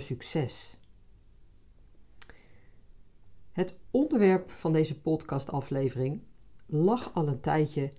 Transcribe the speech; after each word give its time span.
succes. 0.00 0.76
Het 3.52 3.78
onderwerp 3.90 4.50
van 4.50 4.72
deze 4.72 5.00
podcastaflevering 5.00 6.22
lag 6.66 7.14
al 7.14 7.28
een 7.28 7.40
tijdje 7.40 7.92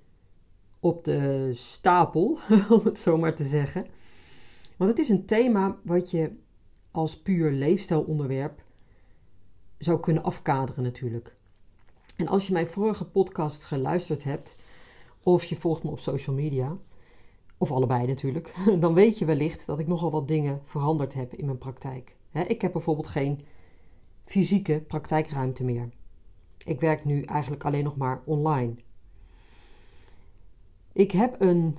op 0.80 1.04
de 1.04 1.52
stapel, 1.54 2.40
om 2.70 2.82
het 2.84 3.00
zo 3.00 3.18
maar 3.18 3.36
te 3.36 3.44
zeggen. 3.44 3.86
Want 4.78 4.90
het 4.90 5.00
is 5.00 5.10
een 5.10 5.26
thema 5.26 5.78
wat 5.84 6.12
je 6.12 6.32
als 6.92 7.22
puur 7.22 7.52
leefstijlonderwerp 7.52 8.64
zou 9.78 10.00
kunnen 10.00 10.24
afkaderen 10.24 10.84
natuurlijk. 10.84 11.34
En 12.16 12.28
als 12.28 12.48
je 12.48 12.54
mijn 12.54 12.68
vorige 12.68 13.06
podcast 13.06 13.64
geluisterd 13.64 14.24
hebt, 14.24 14.56
of 15.24 15.44
je 15.44 15.56
volgt 15.56 15.84
me 15.84 15.90
op 15.90 16.00
social 16.00 16.36
media, 16.36 16.78
of 17.64 17.72
allebei 17.72 18.08
natuurlijk, 18.08 18.56
dan 18.80 18.94
weet 18.94 19.18
je 19.18 19.26
wellicht 19.26 19.66
dat 19.66 19.80
ik 19.80 19.88
nogal 19.88 20.12
wat 20.12 20.28
dingen 20.28 20.62
veranderd 20.64 21.14
heb 21.14 21.34
in 21.34 21.46
mijn 21.46 21.58
praktijk. 21.58 22.16
Ik 22.32 22.62
heb 22.62 22.72
bijvoorbeeld 22.72 23.08
geen 23.08 23.40
fysieke 24.26 24.82
praktijkruimte 24.88 25.64
meer. 25.64 25.90
Ik 26.66 26.80
werk 26.80 27.06
nu 27.06 27.22
eigenlijk 27.22 27.66
alleen 27.66 27.84
nog 27.84 27.96
maar 27.96 28.22
online. 28.26 28.76
Ik 30.94 31.12
heb 31.12 31.42
een, 31.42 31.78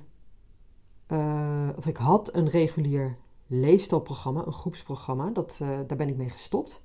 uh, 1.07 1.69
of 1.75 1.85
ik 1.85 1.97
had 1.97 2.35
een 2.35 2.49
regulier 2.49 3.17
leefstijlprogramma, 3.47 4.45
een 4.45 4.53
groepsprogramma. 4.53 5.29
Dat, 5.29 5.59
uh, 5.61 5.69
daar 5.87 5.97
ben 5.97 6.09
ik 6.09 6.17
mee 6.17 6.29
gestopt. 6.29 6.81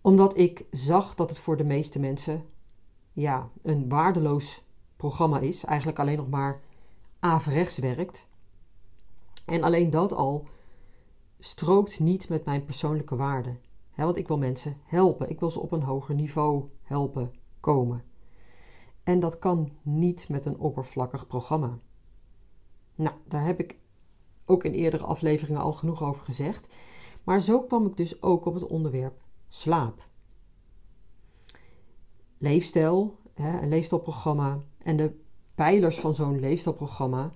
Omdat 0.00 0.38
ik 0.38 0.64
zag 0.70 1.14
dat 1.14 1.30
het 1.30 1.38
voor 1.38 1.56
de 1.56 1.64
meeste 1.64 1.98
mensen 1.98 2.44
ja, 3.12 3.50
een 3.62 3.88
waardeloos 3.88 4.62
programma 4.96 5.38
is. 5.38 5.64
Eigenlijk 5.64 5.98
alleen 5.98 6.16
nog 6.16 6.28
maar 6.28 6.60
averechts 7.20 7.78
werkt. 7.78 8.28
En 9.46 9.62
alleen 9.62 9.90
dat 9.90 10.12
al 10.12 10.46
strookt 11.38 12.00
niet 12.00 12.28
met 12.28 12.44
mijn 12.44 12.64
persoonlijke 12.64 13.16
waarden. 13.16 13.60
want 13.94 14.16
ik 14.16 14.28
wil 14.28 14.38
mensen 14.38 14.76
helpen. 14.84 15.30
Ik 15.30 15.40
wil 15.40 15.50
ze 15.50 15.60
op 15.60 15.72
een 15.72 15.82
hoger 15.82 16.14
niveau 16.14 16.64
helpen 16.82 17.34
komen. 17.60 18.04
En 19.02 19.20
dat 19.20 19.38
kan 19.38 19.72
niet 19.82 20.28
met 20.28 20.44
een 20.44 20.58
oppervlakkig 20.58 21.26
programma. 21.26 21.78
Nou, 22.94 23.16
daar 23.24 23.44
heb 23.44 23.60
ik 23.60 23.78
ook 24.44 24.64
in 24.64 24.72
eerdere 24.72 25.04
afleveringen 25.04 25.62
al 25.62 25.72
genoeg 25.72 26.02
over 26.02 26.22
gezegd. 26.22 26.74
Maar 27.24 27.40
zo 27.40 27.62
kwam 27.62 27.86
ik 27.86 27.96
dus 27.96 28.22
ook 28.22 28.44
op 28.44 28.54
het 28.54 28.66
onderwerp 28.66 29.22
slaap. 29.48 30.06
Leefstijl, 32.38 33.18
hè, 33.34 33.60
een 33.60 33.68
leefstijlprogramma 33.68 34.62
en 34.78 34.96
de 34.96 35.20
pijlers 35.58 35.98
van 35.98 36.14
zo'n 36.14 36.40
leefstijlprogramma, 36.40 37.32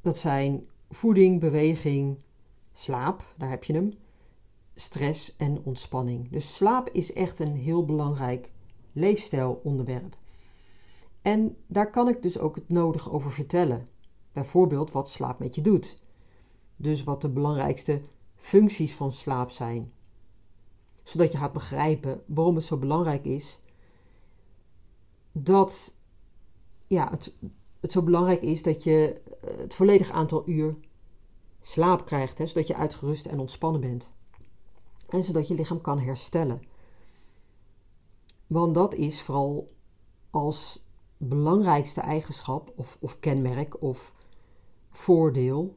dat 0.00 0.18
zijn 0.18 0.66
voeding, 0.90 1.40
beweging, 1.40 2.18
slaap, 2.72 3.34
daar 3.36 3.48
heb 3.50 3.64
je 3.64 3.72
hem, 3.72 3.92
stress 4.74 5.36
en 5.36 5.60
ontspanning. 5.64 6.30
Dus 6.30 6.54
slaap 6.54 6.88
is 6.92 7.12
echt 7.12 7.38
een 7.38 7.56
heel 7.56 7.84
belangrijk 7.84 8.50
leefstijlonderwerp. 8.92 10.16
En 11.22 11.56
daar 11.66 11.90
kan 11.90 12.08
ik 12.08 12.22
dus 12.22 12.38
ook 12.38 12.54
het 12.54 12.68
nodige 12.68 13.10
over 13.10 13.32
vertellen. 13.32 13.88
Bijvoorbeeld 14.32 14.92
wat 14.92 15.08
slaap 15.08 15.38
met 15.38 15.54
je 15.54 15.60
doet. 15.60 15.98
Dus 16.76 17.04
wat 17.04 17.20
de 17.20 17.28
belangrijkste 17.28 18.00
functies 18.34 18.94
van 18.94 19.12
slaap 19.12 19.50
zijn. 19.50 19.92
Zodat 21.02 21.32
je 21.32 21.38
gaat 21.38 21.52
begrijpen 21.52 22.22
waarom 22.26 22.54
het 22.54 22.64
zo 22.64 22.76
belangrijk 22.76 23.24
is 23.24 23.60
dat 25.32 25.96
ja, 26.88 27.10
het, 27.10 27.34
het 27.80 27.92
zo 27.92 28.02
belangrijk 28.02 28.42
is 28.42 28.62
dat 28.62 28.84
je 28.84 29.20
eh, 29.40 29.58
het 29.58 29.74
volledige 29.74 30.12
aantal 30.12 30.48
uur 30.48 30.76
slaap 31.60 32.04
krijgt, 32.04 32.38
hè, 32.38 32.46
zodat 32.46 32.66
je 32.66 32.76
uitgerust 32.76 33.26
en 33.26 33.38
ontspannen 33.38 33.80
bent. 33.80 34.12
En 35.08 35.22
zodat 35.22 35.48
je 35.48 35.54
lichaam 35.54 35.80
kan 35.80 35.98
herstellen. 35.98 36.62
Want 38.46 38.74
dat 38.74 38.94
is 38.94 39.22
vooral 39.22 39.72
als 40.30 40.86
belangrijkste 41.16 42.00
eigenschap 42.00 42.72
of, 42.76 42.96
of 43.00 43.20
kenmerk 43.20 43.82
of 43.82 44.14
voordeel 44.90 45.76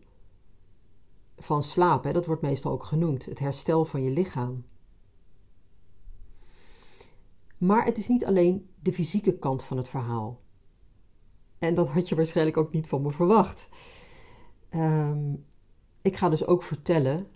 van 1.37 1.63
slaap. 1.63 2.03
Hè. 2.03 2.11
Dat 2.13 2.25
wordt 2.25 2.41
meestal 2.41 2.71
ook 2.71 2.83
genoemd, 2.83 3.25
het 3.25 3.39
herstel 3.39 3.85
van 3.85 4.03
je 4.03 4.09
lichaam. 4.09 4.65
Maar 7.57 7.85
het 7.85 7.97
is 7.97 8.07
niet 8.07 8.25
alleen 8.25 8.69
de 8.79 8.93
fysieke 8.93 9.37
kant 9.37 9.63
van 9.63 9.77
het 9.77 9.89
verhaal. 9.89 10.40
En 11.61 11.73
dat 11.75 11.87
had 11.87 12.09
je 12.09 12.15
waarschijnlijk 12.15 12.57
ook 12.57 12.71
niet 12.71 12.87
van 12.87 13.01
me 13.01 13.11
verwacht. 13.11 13.69
Ehm, 14.69 15.33
ik 16.01 16.17
ga 16.17 16.29
dus 16.29 16.45
ook 16.45 16.63
vertellen 16.63 17.27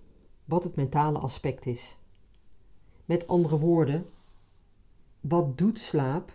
wat 0.45 0.63
het 0.63 0.75
mentale 0.75 1.19
aspect 1.19 1.65
is. 1.65 1.97
Met 3.05 3.27
andere 3.27 3.59
woorden, 3.59 4.05
wat 5.21 5.57
doet 5.57 5.79
slaap 5.79 6.31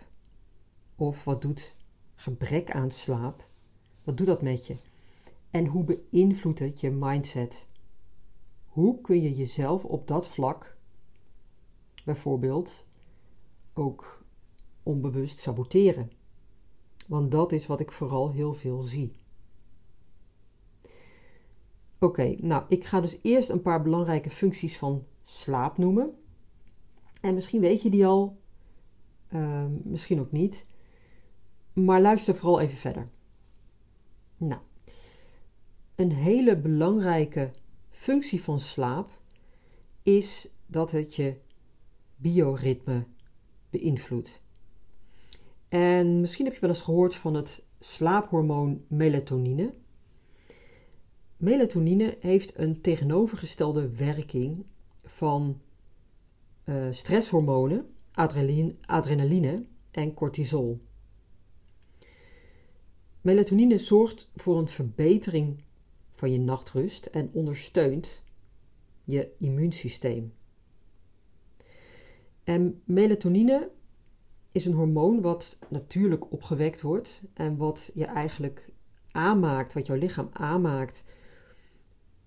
of 0.95 1.23
wat 1.23 1.41
doet 1.41 1.75
gebrek 2.15 2.71
aan 2.71 2.91
slaap? 2.91 3.47
Wat 4.03 4.17
doet 4.17 4.27
dat 4.27 4.41
met 4.41 4.67
je? 4.67 4.77
En 5.49 5.65
hoe 5.65 5.83
beïnvloedt 5.83 6.59
het 6.59 6.79
je 6.79 6.91
mindset? 6.91 7.67
Hoe 8.65 9.01
kun 9.01 9.21
je 9.21 9.35
jezelf 9.35 9.83
op 9.85 10.07
dat 10.07 10.27
vlak 10.27 10.77
bijvoorbeeld 12.05 12.85
ook 13.73 14.23
onbewust 14.83 15.39
saboteren? 15.39 16.19
Want 17.07 17.31
dat 17.31 17.51
is 17.51 17.67
wat 17.67 17.79
ik 17.79 17.91
vooral 17.91 18.31
heel 18.31 18.53
veel 18.53 18.81
zie. 18.81 19.13
Oké, 21.99 22.35
nou, 22.37 22.63
ik 22.67 22.85
ga 22.85 23.01
dus 23.01 23.17
eerst 23.21 23.49
een 23.49 23.61
paar 23.61 23.81
belangrijke 23.81 24.29
functies 24.29 24.77
van 24.77 25.05
slaap 25.23 25.77
noemen. 25.77 26.13
En 27.21 27.33
misschien 27.33 27.61
weet 27.61 27.81
je 27.81 27.89
die 27.89 28.05
al, 28.05 28.37
ehm, 29.27 29.71
misschien 29.83 30.19
ook 30.19 30.31
niet. 30.31 30.65
Maar 31.73 32.01
luister 32.01 32.35
vooral 32.35 32.59
even 32.59 32.77
verder. 32.77 33.07
Nou, 34.37 34.61
een 35.95 36.11
hele 36.11 36.57
belangrijke 36.57 37.51
functie 37.89 38.43
van 38.43 38.59
slaap 38.59 39.09
is 40.03 40.49
dat 40.65 40.91
het 40.91 41.15
je 41.15 41.35
bioritme 42.15 43.05
beïnvloedt. 43.69 44.41
En 45.71 46.19
misschien 46.19 46.45
heb 46.45 46.53
je 46.53 46.59
wel 46.59 46.69
eens 46.69 46.81
gehoord 46.81 47.15
van 47.15 47.33
het 47.33 47.63
slaaphormoon 47.79 48.85
melatonine. 48.87 49.73
Melatonine 51.37 52.17
heeft 52.19 52.57
een 52.57 52.81
tegenovergestelde 52.81 53.89
werking 53.89 54.65
van 55.03 55.61
uh, 56.65 56.87
stresshormonen, 56.91 57.89
adrenaline, 58.11 58.75
adrenaline 58.85 59.65
en 59.91 60.13
cortisol. 60.13 60.81
Melatonine 63.21 63.77
zorgt 63.77 64.31
voor 64.35 64.57
een 64.57 64.67
verbetering 64.67 65.63
van 66.09 66.31
je 66.31 66.39
nachtrust 66.39 67.05
en 67.05 67.29
ondersteunt 67.33 68.23
je 69.03 69.31
immuunsysteem. 69.37 70.33
En 72.43 72.81
melatonine 72.85 73.71
is 74.51 74.65
een 74.65 74.73
hormoon 74.73 75.21
wat 75.21 75.59
natuurlijk 75.67 76.31
opgewekt 76.31 76.81
wordt 76.81 77.21
en 77.33 77.57
wat 77.57 77.91
je 77.93 78.05
eigenlijk 78.05 78.69
aanmaakt, 79.11 79.73
wat 79.73 79.87
jouw 79.87 79.97
lichaam 79.97 80.29
aanmaakt 80.31 81.03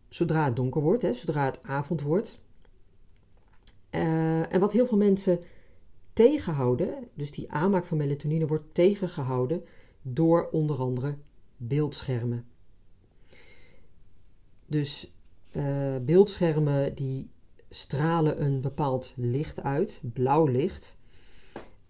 zodra 0.09 0.45
het 0.45 0.57
donker 0.57 0.83
wordt, 0.83 1.03
hè, 1.03 1.13
zodra 1.13 1.45
het 1.45 1.63
avond 1.63 2.01
wordt. 2.01 2.43
Uh, 3.91 4.53
en 4.53 4.61
wat 4.61 4.73
heel 4.73 4.87
veel 4.87 4.99
mensen 4.99 5.41
tegenhouden, 6.13 7.09
dus 7.15 7.31
die 7.31 7.53
aanmaak 7.53 7.85
van 7.85 7.97
melatonine 7.97 8.47
wordt 8.47 8.75
tegengehouden 8.75 9.65
door 10.03 10.49
onder 10.51 10.77
andere 10.77 11.17
beeldschermen. 11.57 12.47
Dus 14.67 15.13
uh, 15.53 15.97
beeldschermen 16.03 16.95
die 16.95 17.31
stralen 17.71 18.45
een 18.45 18.61
bepaald 18.61 19.13
licht 19.17 19.63
uit, 19.63 20.01
blauw 20.03 20.47
licht. 20.47 20.97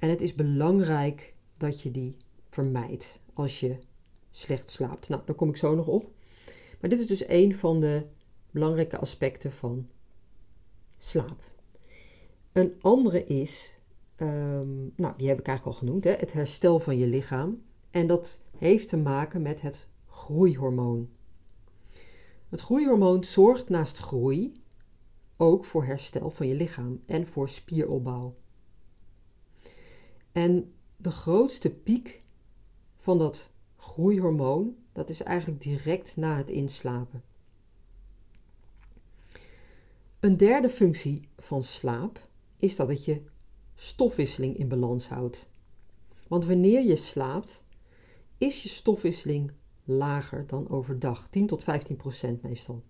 En 0.05 0.11
het 0.11 0.21
is 0.21 0.35
belangrijk 0.35 1.35
dat 1.57 1.83
je 1.83 1.91
die 1.91 2.17
vermijdt 2.49 3.21
als 3.35 3.61
je 3.61 3.79
slecht 4.31 4.71
slaapt. 4.71 5.09
Nou, 5.09 5.23
daar 5.25 5.35
kom 5.35 5.49
ik 5.49 5.57
zo 5.57 5.75
nog 5.75 5.87
op. 5.87 6.11
Maar 6.81 6.91
dit 6.91 7.01
is 7.01 7.07
dus 7.07 7.29
een 7.29 7.55
van 7.55 7.81
de 7.81 8.07
belangrijke 8.51 8.99
aspecten 8.99 9.53
van 9.53 9.89
slaap. 10.99 11.45
Een 12.53 12.75
andere 12.81 13.25
is, 13.25 13.79
ehm, 14.17 14.77
nou 14.97 15.15
die 15.17 15.29
heb 15.29 15.39
ik 15.39 15.47
eigenlijk 15.47 15.65
al 15.67 15.73
genoemd, 15.73 16.05
hè, 16.05 16.13
het 16.13 16.33
herstel 16.33 16.81
van 16.81 16.99
je 16.99 17.07
lichaam. 17.07 17.63
En 17.91 18.07
dat 18.07 18.41
heeft 18.59 18.89
te 18.89 18.97
maken 18.97 19.43
met 19.43 19.61
het 19.61 19.87
groeihormoon. 20.07 21.09
Het 22.49 22.61
groeihormoon 22.61 23.25
zorgt 23.25 23.69
naast 23.69 23.99
groei 23.99 24.63
ook 25.37 25.65
voor 25.65 25.85
herstel 25.85 26.31
van 26.31 26.49
je 26.49 26.55
lichaam 26.55 27.03
en 27.07 27.27
voor 27.27 27.49
spieropbouw. 27.49 28.35
En 30.35 30.73
de 30.97 31.11
grootste 31.11 31.71
piek 31.71 32.23
van 32.97 33.19
dat 33.19 33.51
groeihormoon, 33.77 34.77
dat 34.93 35.11
is 35.11 35.23
eigenlijk 35.23 35.63
direct 35.63 36.17
na 36.17 36.37
het 36.37 36.51
inslapen. 36.51 37.23
Een 40.21 40.37
derde 40.37 40.69
functie 40.69 41.29
van 41.37 41.65
slaap 41.65 42.29
is 42.57 42.77
dat 42.77 42.89
het 42.89 43.05
je 43.05 43.23
stofwisseling 43.75 44.57
in 44.57 44.69
balans 44.69 45.09
houdt. 45.09 45.49
Want 46.29 46.45
wanneer 46.45 46.85
je 46.85 46.97
slaapt, 46.97 47.65
is 48.39 48.63
je 48.63 48.69
stofwisseling 48.69 49.53
lager 49.85 50.47
dan 50.47 50.69
overdag, 50.69 51.29
10 51.29 51.47
tot 51.47 51.63
15 51.63 51.97
procent 51.97 52.43
meestal. 52.43 52.83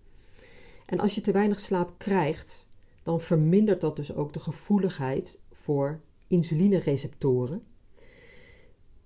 En 0.85 0.99
als 0.99 1.15
je 1.15 1.21
te 1.21 1.31
weinig 1.31 1.59
slaap 1.59 1.93
krijgt, 1.97 2.69
dan 3.03 3.21
vermindert 3.21 3.81
dat 3.81 3.95
dus 3.95 4.13
ook 4.13 4.33
de 4.33 4.39
gevoeligheid 4.39 5.39
voor 5.51 6.01
insulinereceptoren, 6.35 7.63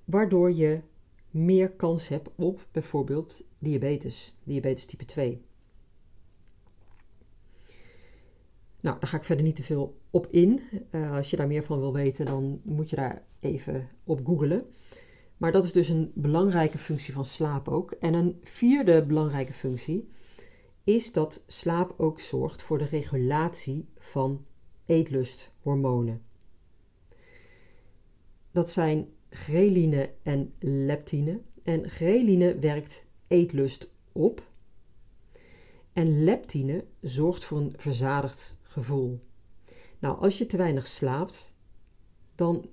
waardoor 0.05 0.51
je 0.51 0.81
meer 1.29 1.71
kans 1.71 2.07
hebt 2.07 2.29
op 2.35 2.67
bijvoorbeeld 2.71 3.43
diabetes, 3.59 4.35
diabetes 4.43 4.85
type 4.85 5.05
2. 5.05 5.41
Nou, 8.81 8.99
daar 8.99 9.09
ga 9.09 9.17
ik 9.17 9.23
verder 9.23 9.45
niet 9.45 9.55
te 9.55 9.63
veel 9.63 9.97
op 10.09 10.27
in. 10.31 10.61
Uh, 10.91 11.11
als 11.11 11.29
je 11.29 11.37
daar 11.37 11.47
meer 11.47 11.63
van 11.63 11.79
wil 11.79 11.93
weten, 11.93 12.25
dan 12.25 12.61
moet 12.63 12.89
je 12.89 12.95
daar 12.95 13.23
even 13.39 13.89
op 14.03 14.25
googlen. 14.25 14.65
Maar 15.37 15.51
dat 15.51 15.65
is 15.65 15.71
dus 15.71 15.89
een 15.89 16.11
belangrijke 16.15 16.77
functie 16.77 17.13
van 17.13 17.25
slaap 17.25 17.67
ook. 17.67 17.91
En 17.91 18.13
een 18.13 18.37
vierde 18.43 19.05
belangrijke 19.05 19.53
functie 19.53 20.09
is 20.83 21.11
dat 21.11 21.43
slaap 21.47 21.93
ook 21.97 22.19
zorgt 22.19 22.61
voor 22.61 22.77
de 22.77 22.85
regulatie 22.85 23.89
van 23.97 24.45
eetlusthormonen. 24.85 26.21
Dat 28.59 28.69
zijn 28.69 29.13
ghreline 29.29 30.13
en 30.23 30.53
leptine. 30.59 31.41
En 31.63 31.89
ghreline 31.89 32.59
werkt 32.59 33.05
eetlust 33.27 33.93
op. 34.11 34.51
En 35.93 36.23
leptine 36.23 36.85
zorgt 37.01 37.43
voor 37.43 37.57
een 37.57 37.73
verzadigd 37.77 38.57
gevoel. 38.61 39.19
Nou, 39.99 40.19
als 40.19 40.37
je 40.37 40.45
te 40.45 40.57
weinig 40.57 40.87
slaapt, 40.87 41.53
dan 42.35 42.69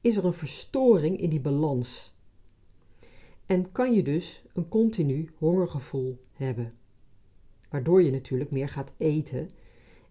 is 0.00 0.16
er 0.16 0.24
een 0.24 0.32
verstoring 0.32 1.20
in 1.20 1.30
die 1.30 1.40
balans. 1.40 2.14
En 3.46 3.72
kan 3.72 3.92
je 3.94 4.02
dus 4.02 4.44
een 4.52 4.68
continu 4.68 5.30
hongergevoel 5.38 6.24
hebben. 6.32 6.72
Waardoor 7.68 8.02
je 8.02 8.10
natuurlijk 8.10 8.50
meer 8.50 8.68
gaat 8.68 8.92
eten. 8.96 9.50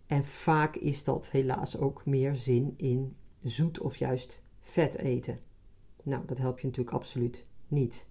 En 0.05 0.25
vaak 0.25 0.75
is 0.75 1.03
dat 1.03 1.31
helaas 1.31 1.77
ook 1.77 2.05
meer 2.05 2.35
zin 2.35 2.73
in 2.77 3.15
zoet 3.41 3.79
of 3.79 3.95
juist 3.95 4.41
vet 4.69 4.97
eten. 4.97 5.39
Nou, 6.03 6.25
dat 6.25 6.37
helpt 6.37 6.61
je 6.61 6.67
natuurlijk 6.67 6.95
absoluut 6.95 7.45
niet. 7.67 8.07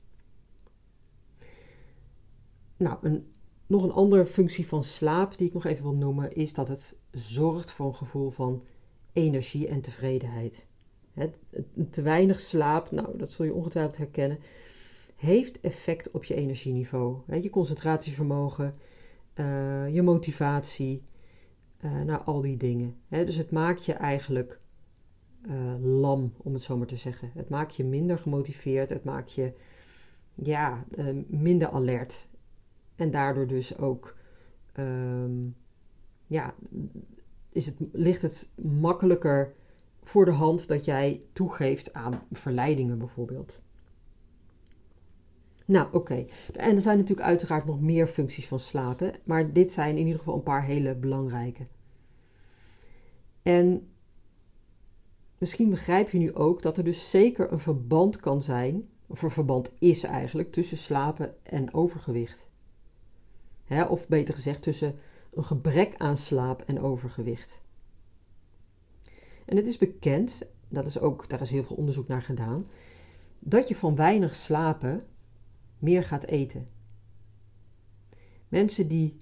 Nou, 2.77 2.99
een, 3.03 3.33
nog 3.67 3.83
een 3.83 3.93
andere 3.93 4.27
functie 4.27 4.67
van 4.67 4.85
slaap 4.85 5.39
die 5.39 5.47
ik 5.47 5.55
nog 5.55 5.65
even 5.65 5.83
wil 5.83 5.95
noemen, 5.95 6.33
is 6.35 6.53
dat 6.53 6.69
het 6.69 6.97
zorgt 7.11 7.73
voor 7.73 7.87
een 7.87 7.95
gevoel 7.95 8.31
van 8.31 8.65
energie 9.13 9.69
en 9.69 9.81
tevredenheid. 9.81 10.69
te 11.91 12.03
weinig 12.03 12.41
slaap, 12.41 12.91
nou, 12.91 13.19
dat 13.19 13.31
zul 13.31 13.45
je 13.45 13.55
ongetwijfeld 13.55 13.97
herkennen, 13.97 14.39
heeft 15.17 15.61
effect 15.61 16.11
op 16.11 16.25
je 16.25 16.35
energieniveau. 16.35 17.17
je 17.41 17.51
concentratievermogen, 17.51 18.75
uh, 19.35 19.95
je 19.95 20.03
motivatie, 20.03 21.03
uh, 21.85 22.03
nou, 22.03 22.25
al 22.25 22.41
die 22.41 22.57
dingen. 22.57 22.97
dus 23.09 23.37
het 23.37 23.51
maakt 23.51 23.85
je 23.85 23.93
eigenlijk 23.93 24.61
uh, 25.47 25.75
lam, 25.81 26.33
om 26.37 26.53
het 26.53 26.63
zo 26.63 26.77
maar 26.77 26.87
te 26.87 26.97
zeggen. 26.97 27.31
Het 27.35 27.49
maakt 27.49 27.77
je 27.77 27.85
minder 27.85 28.19
gemotiveerd, 28.19 28.91
het 28.91 29.05
maakt 29.05 29.33
je 29.33 29.53
ja, 30.35 30.85
minder 31.27 31.71
alert. 31.71 32.29
En 32.97 33.11
daardoor 33.11 33.47
dus 33.47 33.79
ook 33.79 34.17
um, 34.79 35.57
ja, 36.27 36.55
is 37.53 37.67
het, 37.67 37.77
ligt 37.93 38.23
het 38.23 38.51
makkelijker 38.63 39.53
voor 40.03 40.25
de 40.25 40.31
hand 40.31 40.69
dat 40.69 40.85
jij 40.85 41.23
toegeeft 41.33 41.93
aan 41.93 42.23
verleidingen 42.33 42.99
bijvoorbeeld. 42.99 43.63
Nou, 45.65 45.89
oké. 45.93 46.27
En 46.53 46.75
er 46.75 46.81
zijn 46.81 46.99
natuurlijk 46.99 47.29
uiteraard 47.29 47.65
nog 47.65 47.81
meer 47.81 48.07
functies 48.07 48.49
van 48.49 48.61
slapen, 48.61 49.15
maar 49.25 49.53
dit 49.53 49.71
zijn 49.71 49.97
in 49.97 50.05
ieder 50.05 50.19
geval 50.19 50.35
een 50.35 50.43
paar 50.43 50.65
hele 50.65 50.95
belangrijke. 50.95 51.63
En 53.43 53.89
misschien 55.39 55.71
begrijp 55.71 56.11
je 56.11 56.19
nu 56.19 56.35
ook 56.35 56.63
dat 56.63 56.77
er 56.77 56.85
dus 56.85 57.11
zeker 57.11 57.53
een 57.53 57.59
verband 57.59 58.17
kan 58.17 58.43
zijn, 58.43 58.89
of 59.07 59.23
een 59.23 59.31
verband 59.31 59.73
is 59.79 60.03
eigenlijk, 60.03 60.53
tussen 60.53 60.77
slapen 60.77 61.35
en 61.43 61.75
overgewicht. 61.75 62.49
Hè, 63.65 63.85
of 63.85 64.09
beter 64.09 64.35
gezegd, 64.35 64.63
tussen 64.63 64.99
een 65.33 65.45
gebrek 65.45 65.95
aan 65.97 66.17
slaap 66.17 66.63
en 66.63 66.81
overgewicht. 66.81 67.63
En 69.45 69.57
het 69.57 69.67
is 69.67 69.79
bekend, 69.79 70.43
dat 70.69 70.87
is 70.87 70.99
ook, 70.99 71.29
daar 71.29 71.41
is 71.41 71.51
heel 71.51 71.65
veel 71.65 71.77
onderzoek 71.77 72.09
naar 72.09 72.23
gedaan, 72.23 72.67
dat 73.39 73.69
je 73.69 73.77
van 73.77 73.97
weinig 73.97 74.37
slapen 74.37 75.03
meer 75.79 76.05
gaat 76.05 76.25
eten. 76.25 76.67
Mensen 78.49 78.89
die 78.89 79.17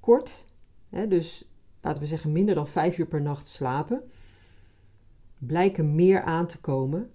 kort, 0.00 0.44
hè, 0.88 1.08
dus 1.08 1.48
laten 1.80 2.02
we 2.02 2.08
zeggen 2.08 2.32
minder 2.32 2.54
dan 2.54 2.68
vijf 2.68 2.98
uur 2.98 3.06
per 3.06 3.22
nacht 3.22 3.46
slapen, 3.46 4.02
blijken 5.38 5.94
meer 5.94 6.22
aan 6.22 6.46
te 6.46 6.60
komen 6.60 7.10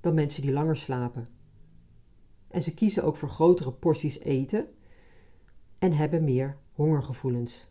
dan 0.00 0.14
mensen 0.14 0.42
die 0.42 0.52
langer 0.52 0.76
slapen. 0.76 1.28
En 2.48 2.62
ze 2.62 2.74
kiezen 2.74 3.04
ook 3.04 3.16
voor 3.16 3.28
grotere 3.28 3.72
porties 3.72 4.18
eten 4.18 4.66
en 5.78 5.92
hebben 5.92 6.24
meer 6.24 6.58
hongergevoelens. 6.72 7.66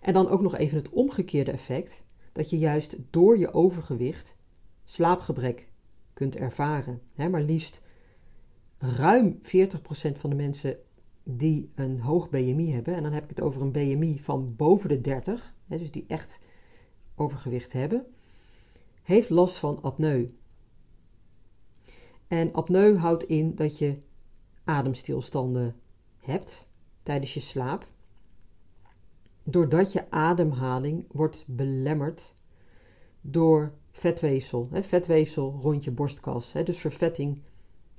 En 0.00 0.12
dan 0.12 0.28
ook 0.28 0.40
nog 0.40 0.56
even 0.56 0.76
het 0.76 0.90
omgekeerde 0.90 1.50
effect, 1.50 2.04
dat 2.32 2.50
je 2.50 2.58
juist 2.58 2.96
door 3.10 3.38
je 3.38 3.52
overgewicht 3.52 4.36
slaapgebrek 4.84 5.68
kunt 6.12 6.36
ervaren. 6.36 7.00
maar 7.14 7.42
liefst 7.42 7.82
ruim 8.78 9.38
40% 9.42 9.42
van 10.18 10.30
de 10.30 10.36
mensen 10.36 10.76
die 11.22 11.70
een 11.74 12.00
hoog 12.00 12.30
BMI 12.30 12.72
hebben, 12.72 12.94
en 12.94 13.02
dan 13.02 13.12
heb 13.12 13.22
ik 13.22 13.28
het 13.28 13.40
over 13.40 13.62
een 13.62 13.72
BMI 13.72 14.18
van 14.20 14.56
boven 14.56 14.88
de 14.88 15.00
30, 15.00 15.54
dus 15.66 15.90
die 15.90 16.04
echt 16.08 16.40
overgewicht 17.14 17.72
hebben, 17.72 18.06
heeft 19.02 19.30
last 19.30 19.56
van 19.56 19.82
apneu. 19.82 20.28
En 22.28 22.52
apneu 22.52 22.96
houdt 22.96 23.24
in 23.24 23.54
dat 23.54 23.78
je 23.78 23.98
ademstilstanden 24.64 25.76
hebt 26.18 26.68
tijdens 27.02 27.34
je 27.34 27.40
slaap, 27.40 27.86
doordat 29.42 29.92
je 29.92 30.10
ademhaling 30.10 31.04
wordt 31.08 31.44
belemmerd 31.46 32.34
door 33.20 33.72
vetweefsel. 33.92 34.68
Hè, 34.70 34.82
vetweefsel 34.82 35.58
rond 35.60 35.84
je 35.84 35.90
borstkas, 35.90 36.52
hè, 36.52 36.62
dus 36.62 36.78
vervetting 36.78 37.42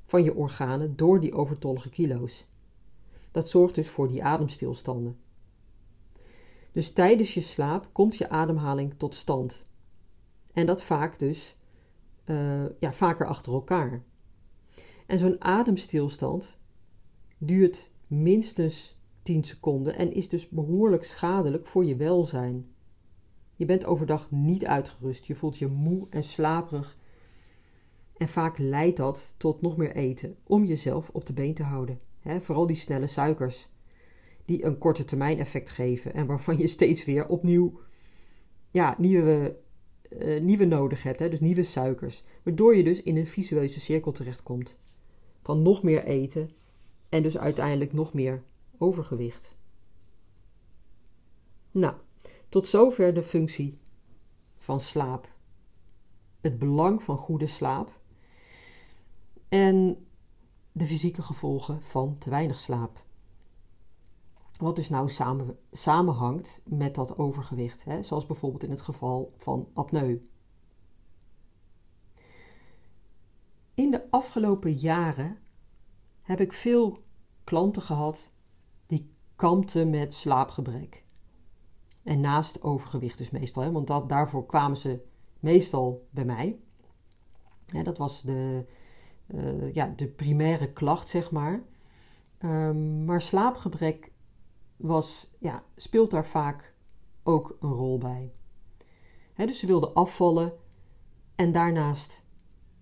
van 0.05 0.23
je 0.23 0.35
organen 0.35 0.95
door 0.95 1.19
die 1.19 1.33
overtollige 1.33 1.89
kilo's. 1.89 2.45
Dat 3.31 3.49
zorgt 3.49 3.75
dus 3.75 3.87
voor 3.87 4.07
die 4.07 4.23
ademstilstanden. 4.23 5.17
Dus 6.73 6.91
tijdens 6.91 7.33
je 7.33 7.41
slaap 7.41 7.89
komt 7.91 8.15
je 8.15 8.29
ademhaling 8.29 8.93
tot 8.97 9.15
stand. 9.15 9.65
En 10.53 10.65
dat 10.65 10.83
vaak 10.83 11.19
dus 11.19 11.55
uh, 12.25 12.65
ja, 12.79 12.93
vaker 12.93 13.27
achter 13.27 13.53
elkaar. 13.53 14.03
En 15.07 15.19
zo'n 15.19 15.43
ademstilstand 15.43 16.57
duurt 17.37 17.91
minstens 18.07 18.95
10 19.21 19.43
seconden 19.43 19.95
en 19.95 20.13
is 20.13 20.29
dus 20.29 20.49
behoorlijk 20.49 21.03
schadelijk 21.03 21.67
voor 21.67 21.85
je 21.85 21.95
welzijn. 21.95 22.71
Je 23.55 23.65
bent 23.65 23.85
overdag 23.85 24.31
niet 24.31 24.65
uitgerust, 24.65 25.25
je 25.25 25.35
voelt 25.35 25.57
je 25.57 25.67
moe 25.67 26.07
en 26.09 26.23
slaperig. 26.23 26.97
En 28.17 28.27
vaak 28.27 28.57
leidt 28.57 28.97
dat 28.97 29.33
tot 29.37 29.61
nog 29.61 29.77
meer 29.77 29.95
eten 29.95 30.37
om 30.43 30.65
jezelf 30.65 31.09
op 31.09 31.25
de 31.25 31.33
been 31.33 31.53
te 31.53 31.63
houden. 31.63 31.99
vooral 32.39 32.67
die 32.67 32.75
snelle 32.75 33.07
suikers, 33.07 33.67
die 34.45 34.65
een 34.65 34.77
korte 34.77 35.05
termijn 35.05 35.39
effect 35.39 35.69
geven 35.69 36.13
en 36.13 36.25
waarvan 36.25 36.57
je 36.57 36.67
steeds 36.67 37.05
weer 37.05 37.27
opnieuw 37.27 37.79
ja, 38.71 38.95
nieuwe, 38.97 39.57
uh, 40.09 40.41
nieuwe 40.41 40.65
nodig 40.65 41.03
hebt, 41.03 41.19
dus 41.19 41.39
nieuwe 41.39 41.63
suikers. 41.63 42.23
Waardoor 42.43 42.75
je 42.75 42.83
dus 42.83 43.03
in 43.03 43.17
een 43.17 43.27
visueuze 43.27 43.79
cirkel 43.79 44.11
terechtkomt. 44.11 44.79
Van 45.41 45.61
nog 45.61 45.83
meer 45.83 46.03
eten 46.03 46.49
en 47.09 47.23
dus 47.23 47.37
uiteindelijk 47.37 47.93
nog 47.93 48.13
meer 48.13 48.43
overgewicht. 48.77 49.57
Nou, 51.71 51.93
Tot 52.49 52.67
zover 52.67 53.13
de 53.13 53.23
functie 53.23 53.77
van 54.57 54.79
slaap. 54.79 55.31
Het 56.41 56.59
belang 56.59 57.03
van 57.03 57.17
goede 57.17 57.47
slaap. 57.47 57.99
En 59.49 60.05
de 60.71 60.85
fysieke 60.85 61.21
gevolgen 61.21 61.81
van 61.81 62.17
te 62.17 62.29
weinig 62.29 62.57
slaap. 62.57 63.03
Wat 64.63 64.75
dus 64.75 64.89
nou 64.89 65.09
samen, 65.09 65.57
samenhangt 65.71 66.61
met 66.65 66.95
dat 66.95 67.17
overgewicht, 67.17 67.83
hè? 67.83 68.03
zoals 68.03 68.25
bijvoorbeeld 68.25 68.63
in 68.63 68.69
het 68.69 68.81
geval 68.81 69.33
van 69.37 69.69
apneu. 69.73 70.21
In 73.73 73.91
de 73.91 74.11
afgelopen 74.11 74.71
jaren 74.71 75.37
heb 76.21 76.39
ik 76.39 76.53
veel 76.53 77.03
klanten 77.43 77.81
gehad 77.81 78.31
die 78.85 79.13
kampten 79.35 79.89
met 79.89 80.13
slaapgebrek. 80.13 81.05
En 82.03 82.21
naast 82.21 82.61
overgewicht 82.61 83.17
dus 83.17 83.29
meestal, 83.29 83.63
hè, 83.63 83.71
want 83.71 83.87
dat, 83.87 84.09
daarvoor 84.09 84.45
kwamen 84.45 84.77
ze 84.77 85.05
meestal 85.39 86.07
bij 86.09 86.25
mij. 86.25 86.59
dat 87.83 87.97
was 87.97 88.21
de, 88.21 88.65
uh, 89.27 89.73
ja, 89.73 89.93
de 89.95 90.07
primaire 90.07 90.71
klacht, 90.71 91.07
zeg 91.07 91.31
maar. 91.31 91.63
Um, 92.39 93.05
maar 93.05 93.21
slaapgebrek 93.21 94.11
was, 94.83 95.29
ja, 95.39 95.63
speelt 95.75 96.11
daar 96.11 96.25
vaak 96.25 96.75
ook 97.23 97.57
een 97.59 97.71
rol 97.71 97.97
bij. 97.97 98.33
dus 99.35 99.59
ze 99.59 99.65
wilden 99.65 99.93
afvallen 99.93 100.53
en 101.35 101.51
daarnaast 101.51 102.25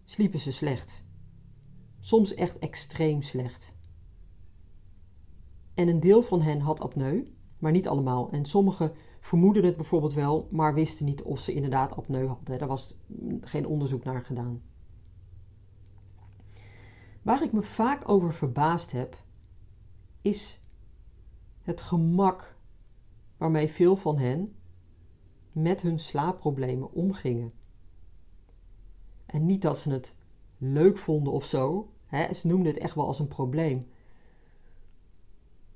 sliepen 0.03 0.39
ze 0.39 0.51
slecht. 0.51 1.05
Soms 1.99 2.33
echt 2.33 2.59
extreem 2.59 3.21
slecht. 3.21 3.75
En 5.73 5.87
een 5.87 5.99
deel 5.99 6.21
van 6.21 6.41
hen 6.41 6.59
had 6.59 6.81
apneu, 6.81 7.23
maar 7.59 7.71
niet 7.71 7.87
allemaal. 7.87 8.31
En 8.31 8.45
sommigen 8.45 8.93
vermoeden 9.19 9.65
het 9.65 9.75
bijvoorbeeld 9.75 10.13
wel, 10.13 10.47
maar 10.51 10.73
wisten 10.73 11.05
niet 11.05 11.23
of 11.23 11.39
ze 11.39 11.53
inderdaad 11.53 11.95
apneu 11.95 12.27
hadden. 12.27 12.59
Daar 12.59 12.67
was 12.67 12.97
geen 13.41 13.65
onderzoek 13.65 14.03
naar 14.03 14.25
gedaan. 14.25 14.61
Waar 17.21 17.43
ik 17.43 17.51
me 17.51 17.61
vaak 17.61 18.09
over 18.09 18.33
verbaasd 18.33 18.91
heb, 18.91 19.23
is 20.21 20.60
het 21.61 21.81
gemak 21.81 22.57
waarmee 23.37 23.67
veel 23.67 23.95
van 23.95 24.17
hen 24.17 24.55
met 25.51 25.81
hun 25.81 25.99
slaapproblemen 25.99 26.91
omgingen. 26.91 27.53
En 29.25 29.45
niet 29.45 29.61
dat 29.61 29.77
ze 29.77 29.91
het 29.91 30.15
leuk 30.57 30.97
vonden 30.97 31.33
of 31.33 31.45
zo, 31.45 31.91
hè, 32.05 32.33
ze 32.33 32.47
noemden 32.47 32.73
het 32.73 32.81
echt 32.81 32.95
wel 32.95 33.07
als 33.07 33.19
een 33.19 33.27
probleem. 33.27 33.87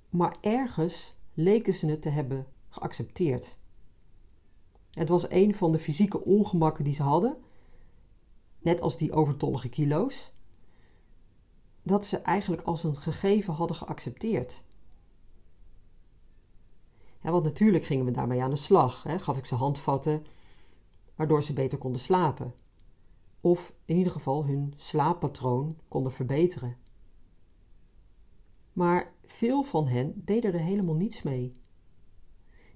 Maar 0.10 0.38
ergens 0.42 1.16
leken 1.34 1.74
ze 1.74 1.88
het 1.88 2.02
te 2.02 2.10
hebben 2.10 2.48
geaccepteerd. 2.70 3.58
Het 4.92 5.10
was 5.10 5.30
een 5.30 5.56
van 5.56 5.72
de 5.72 5.80
fysieke 5.80 6.24
ongemakken 6.24 6.84
die 6.84 6.94
ze 6.94 7.04
hadden, 7.04 7.38
net 8.60 8.82
als 8.82 8.98
die 8.98 9.14
overtollige 9.14 9.70
kilo's, 9.70 10.32
dat 11.84 12.06
ze 12.06 12.18
eigenlijk 12.18 12.62
als 12.62 12.84
een 12.84 12.96
gegeven 12.96 13.54
hadden 13.54 13.78
geaccepteerd. 13.78 14.64
Ja, 17.26 17.32
want 17.32 17.44
natuurlijk 17.44 17.84
gingen 17.84 18.06
we 18.06 18.12
daarmee 18.12 18.44
aan 18.44 18.50
de 18.50 18.56
slag. 18.56 19.04
Hè. 19.04 19.20
Gaf 19.20 19.38
ik 19.38 19.46
ze 19.46 19.56
handvatten 19.56 20.26
waardoor 21.16 21.44
ze 21.44 21.54
beter 21.54 21.78
konden 21.78 22.02
slapen. 22.02 22.54
Of 23.42 23.74
in 23.86 23.98
ieder 23.98 24.12
geval 24.12 24.46
hun 24.46 24.74
slaappatroon 24.76 25.78
konden 25.88 26.12
verbeteren. 26.12 26.78
Maar 28.74 29.14
veel 29.24 29.64
van 29.64 29.88
hen 29.88 30.22
deden 30.26 30.54
er 30.54 30.60
helemaal 30.60 30.96
niets 30.96 31.24
mee. 31.24 31.58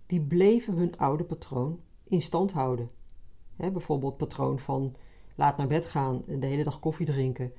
Die 0.05 0.21
bleven 0.21 0.75
hun 0.75 0.97
oude 0.97 1.23
patroon 1.23 1.81
in 2.03 2.21
stand 2.21 2.51
houden. 2.51 2.91
Hè, 3.55 3.71
bijvoorbeeld 3.71 4.17
patroon 4.17 4.59
van 4.59 4.95
laat 5.35 5.57
naar 5.57 5.67
bed 5.67 5.85
gaan 5.85 6.21
de 6.39 6.47
hele 6.47 6.63
dag 6.63 6.79
koffie 6.79 7.05
drinken. 7.05 7.53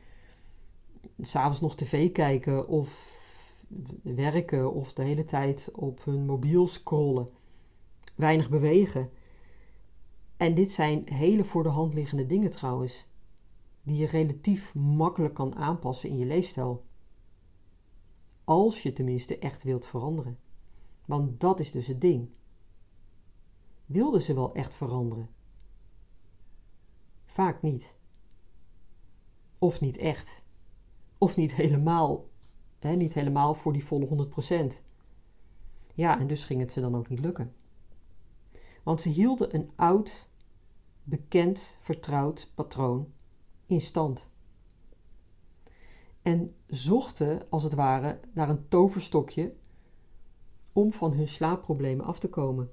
S'avonds 1.21 1.61
nog 1.61 1.77
tv 1.77 2.13
kijken 2.13 2.69
of 2.69 3.19
werken 4.03 4.73
of 4.73 4.93
de 4.93 5.03
hele 5.03 5.25
tijd 5.25 5.71
op 5.75 6.05
hun 6.05 6.27
mobiel 6.27 6.67
scrollen. 6.67 7.31
Weinig 8.17 8.51
bewegen. 8.51 9.11
En 10.37 10.55
dit 10.55 10.71
zijn 10.71 11.13
hele 11.13 11.45
voor 11.45 11.63
de 11.63 11.69
hand 11.69 11.95
liggende 11.95 12.27
dingen 12.27 12.51
trouwens, 12.51 13.09
die 13.83 13.97
je 13.97 14.07
relatief 14.07 14.75
makkelijk 14.75 15.35
kan 15.35 15.55
aanpassen 15.55 16.09
in 16.09 16.19
je 16.19 16.27
leefstijl. 16.27 16.85
Als 18.45 18.83
je 18.83 18.93
tenminste 18.93 19.39
echt 19.39 19.63
wilt 19.63 19.87
veranderen. 19.87 20.39
Want 21.07 21.41
dat 21.41 21.61
is 21.61 21.71
dus 21.71 21.87
het 21.87 22.01
ding. 22.01 22.29
Wilden 23.87 24.23
ze 24.23 24.35
wel 24.35 24.55
echt 24.55 24.75
veranderen? 24.75 25.29
Vaak 27.25 27.63
niet. 27.63 27.97
Of 29.59 29.81
niet 29.81 29.97
echt. 29.97 30.45
Of 31.19 31.37
niet 31.37 31.55
helemaal 31.55 32.30
Niet 32.81 33.13
helemaal 33.13 33.55
voor 33.55 33.73
die 33.73 33.85
volle 33.85 34.29
100%. 34.75 34.83
Ja, 35.95 36.19
en 36.19 36.27
dus 36.27 36.45
ging 36.45 36.61
het 36.61 36.73
ze 36.73 36.81
dan 36.81 36.97
ook 36.97 37.09
niet 37.09 37.21
lukken. 37.21 37.55
Want 38.83 39.01
ze 39.01 39.09
hielden 39.09 39.55
een 39.55 39.71
oud, 39.77 40.29
bekend, 41.03 41.77
vertrouwd 41.81 42.53
patroon 42.55 43.13
in 43.67 43.81
stand. 43.81 44.29
En 46.23 46.55
zochten, 46.67 47.51
als 47.51 47.63
het 47.63 47.75
ware, 47.75 48.21
naar 48.33 48.49
een 48.49 48.69
toverstokje 48.69 49.55
om 50.73 50.93
van 50.93 51.13
hun 51.13 51.29
slaapproblemen 51.29 52.05
af 52.05 52.19
te 52.19 52.29
komen. 52.29 52.71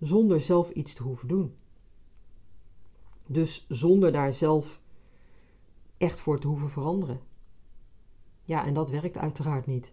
Zonder 0.00 0.40
zelf 0.40 0.70
iets 0.70 0.94
te 0.94 1.02
hoeven 1.02 1.28
doen. 1.28 1.56
Dus 3.26 3.66
zonder 3.68 4.12
daar 4.12 4.32
zelf 4.32 4.80
echt 5.96 6.20
voor 6.20 6.38
te 6.38 6.46
hoeven 6.46 6.70
veranderen. 6.70 7.20
Ja, 8.42 8.64
en 8.64 8.74
dat 8.74 8.90
werkt 8.90 9.18
uiteraard 9.18 9.66
niet. 9.66 9.92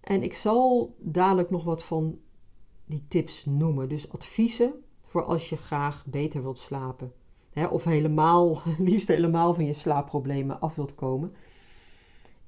En 0.00 0.22
ik 0.22 0.34
zal 0.34 0.94
dadelijk 0.98 1.50
nog 1.50 1.64
wat 1.64 1.84
van 1.84 2.18
die 2.84 3.04
tips 3.08 3.44
noemen. 3.44 3.88
Dus 3.88 4.12
adviezen 4.12 4.84
voor 5.00 5.22
als 5.22 5.48
je 5.48 5.56
graag 5.56 6.06
beter 6.06 6.42
wilt 6.42 6.58
slapen. 6.58 7.12
Of 7.70 7.84
helemaal, 7.84 8.62
liefst 8.78 9.08
helemaal 9.08 9.54
van 9.54 9.64
je 9.64 9.72
slaapproblemen 9.72 10.60
af 10.60 10.74
wilt 10.74 10.94
komen. 10.94 11.30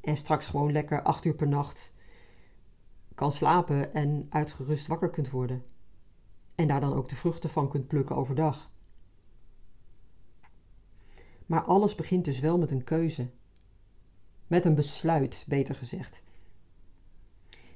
En 0.01 0.17
straks 0.17 0.47
gewoon 0.47 0.73
lekker 0.73 1.03
acht 1.03 1.25
uur 1.25 1.35
per 1.35 1.49
nacht 1.49 1.95
kan 3.15 3.33
slapen 3.33 3.95
en 3.95 4.27
uitgerust 4.31 4.87
wakker 4.87 5.11
kunt 5.11 5.31
worden. 5.31 5.65
En 6.55 6.69
daar 6.69 6.81
dan 6.81 6.95
ook 6.95 7.09
de 7.09 7.17
vruchten 7.17 7.51
van 7.51 7.69
kunt 7.69 7.87
plukken 7.87 8.17
overdag. 8.17 8.71
Maar 11.47 11.62
alles 11.62 11.95
begint 11.95 12.25
dus 12.25 12.41
wel 12.41 12.59
met 12.59 12.71
een 12.71 12.85
keuze. 12.85 13.31
Met 14.47 14.65
een 14.65 14.75
besluit, 14.75 15.45
beter 15.49 15.75
gezegd. 15.75 16.25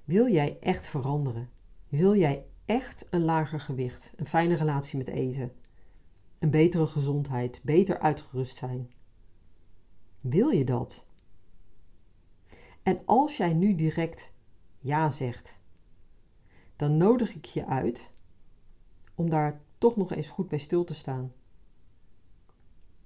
Wil 0.04 0.28
jij 0.28 0.58
echt 0.60 0.86
veranderen? 0.86 1.50
Wil 1.88 2.16
jij 2.16 2.46
echt 2.64 3.06
een 3.10 3.24
lager 3.24 3.60
gewicht, 3.60 4.12
een 4.16 4.26
fijne 4.26 4.54
relatie 4.54 4.98
met 4.98 5.08
eten, 5.08 5.52
een 6.38 6.50
betere 6.50 6.86
gezondheid, 6.86 7.60
beter 7.62 7.98
uitgerust 7.98 8.56
zijn? 8.56 8.92
Wil 10.20 10.48
je 10.48 10.64
dat? 10.64 11.06
En 12.82 13.00
als 13.04 13.36
jij 13.36 13.52
nu 13.52 13.74
direct 13.74 14.34
ja 14.78 15.10
zegt, 15.10 15.60
dan 16.76 16.96
nodig 16.96 17.34
ik 17.34 17.44
je 17.44 17.66
uit 17.66 18.10
om 19.14 19.30
daar 19.30 19.60
toch 19.78 19.96
nog 19.96 20.12
eens 20.12 20.28
goed 20.28 20.48
bij 20.48 20.58
stil 20.58 20.84
te 20.84 20.94
staan 20.94 21.32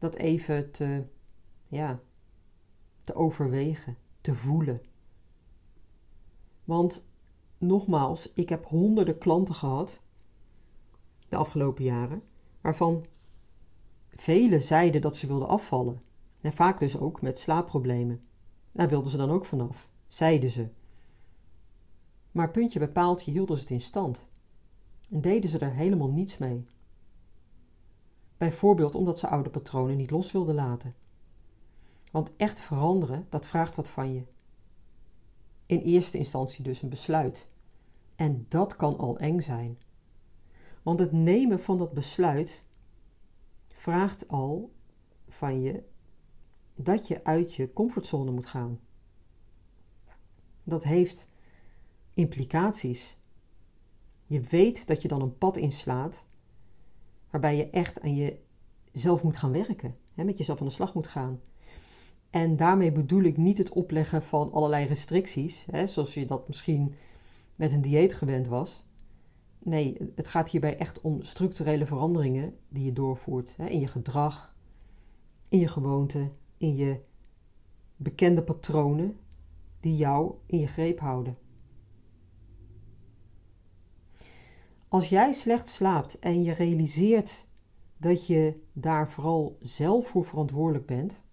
dat 0.05 0.15
even 0.15 0.71
te, 0.71 1.05
ja, 1.69 2.01
te 3.05 3.15
overwegen, 3.15 3.97
te 4.21 4.35
voelen. 4.35 4.83
Want 6.65 7.07
nogmaals, 7.59 8.33
ik 8.33 8.49
heb 8.49 8.67
honderden 8.67 9.19
klanten 9.19 9.55
gehad 9.55 10.01
de 11.29 11.37
afgelopen 11.37 11.85
jaren, 11.85 12.23
waarvan 12.61 13.07
velen 14.09 14.63
zeiden 14.63 15.01
dat 15.01 15.17
ze 15.17 15.27
wilden 15.27 15.49
afvallen. 15.49 16.01
En 16.41 16.53
vaak 16.53 16.79
dus 16.79 16.99
ook 16.99 17.23
met 17.23 17.39
slaapproblemen. 17.39 18.23
Daar 18.73 18.89
wilden 18.89 19.11
ze 19.11 19.17
dan 19.17 19.31
ook 19.31 19.45
vanaf, 19.45 19.91
zeiden 20.09 20.51
ze. 20.51 20.69
Maar 22.33 22.51
puntje 22.51 22.79
bij 22.79 22.89
paaltje 22.89 23.31
hielden 23.31 23.57
ze 23.57 23.63
het 23.63 23.73
in 23.73 23.81
stand. 23.81 24.27
En 25.11 25.21
deden 25.21 25.51
ze 25.51 25.59
er 25.59 25.73
helemaal 25.75 26.11
niets 26.11 26.39
mee. 26.39 26.63
Bijvoorbeeld 28.45 28.95
omdat 28.95 29.19
ze 29.19 29.29
oude 29.29 29.51
patronen 29.51 29.97
niet 29.97 30.11
los 30.11 30.33
wilden 30.33 30.55
laten. 30.55 30.95
Want 32.11 32.37
echt 32.37 32.61
veranderen, 32.61 33.27
dat 33.29 33.47
vraagt 33.47 33.77
wat 33.77 33.89
van 33.89 34.15
je. 34.15 34.23
In 35.67 35.79
eerste 35.79 36.19
instantie 36.19 36.65
dus 36.65 36.83
een 36.83 36.89
besluit. 36.89 37.49
En 38.17 38.47
dat 38.49 38.77
kan 38.77 38.99
al 38.99 39.19
eng 39.19 39.41
zijn. 39.41 39.79
Want 40.83 40.99
het 40.99 41.13
nemen 41.13 41.61
van 41.61 41.79
dat 41.79 41.93
besluit 41.93 42.67
vraagt 43.69 44.29
al 44.29 44.73
van 45.29 45.61
je 45.61 45.83
dat 46.75 47.09
je 47.09 47.25
uit 47.25 47.55
je 47.55 47.73
comfortzone 47.73 48.31
moet 48.31 48.47
gaan. 48.47 48.81
Dat 50.65 50.85
heeft 50.85 51.29
implicaties. 52.15 53.19
Je 54.27 54.41
weet 54.41 54.87
dat 54.87 55.03
je 55.03 55.09
dan 55.09 55.23
een 55.23 55.39
pad 55.39 55.57
inslaat 55.57 56.27
waarbij 57.35 57.57
je 57.57 57.71
echt 57.71 58.01
aan 58.01 58.15
jezelf 58.93 59.23
moet 59.23 59.37
gaan 59.37 59.53
werken, 59.53 59.93
hè, 60.13 60.25
met 60.25 60.39
jezelf 60.39 60.61
aan 60.61 60.67
de 60.67 60.73
slag 60.73 60.95
moet 60.95 61.07
gaan. 61.07 61.41
En 62.31 62.57
daarmee 62.57 62.93
bedoel 62.93 63.23
ik 63.23 63.37
niet 63.37 63.59
het 63.59 63.73
opleggen 63.73 64.23
van 64.23 64.53
allerlei 64.53 64.87
restricties, 64.87 65.67
hè, 65.71 65.87
zoals 65.87 66.15
je 66.15 66.27
dat 66.27 66.49
misschien 66.49 66.95
met 67.55 67.73
een 67.73 67.81
dieet 67.81 68.15
gewend 68.15 68.47
was. 68.47 68.87
Nee, 69.59 70.13
het 70.15 70.29
gaat 70.29 70.51
hierbij 70.51 70.77
echt 70.77 71.01
om 71.01 71.23
structurele 71.23 71.87
veranderingen 71.87 72.57
die 72.69 72.85
je 72.85 72.93
doorvoert 72.93 73.57
hè, 73.57 73.67
in 73.67 73.81
je 73.81 73.87
gedrag, 73.87 74.57
in 75.49 75.59
je 75.59 75.69
gewoonten, 75.69 76.33
in 76.57 76.77
je 76.77 77.01
bekende 77.97 78.43
patronen 78.43 79.17
die 79.81 79.97
jou 79.97 80.35
in 80.47 80.59
je 80.59 80.67
greep 80.67 81.01
houden. 81.01 81.37
Als 84.95 85.09
jij 85.09 85.33
slecht 85.33 85.69
slaapt 85.69 86.19
en 86.19 86.43
je 86.43 86.53
realiseert 86.53 87.49
dat 87.97 88.27
je 88.27 88.63
daar 88.73 89.11
vooral 89.11 89.59
zelf 89.61 90.07
voor 90.07 90.25
verantwoordelijk 90.25 90.87
bent, 90.87 91.25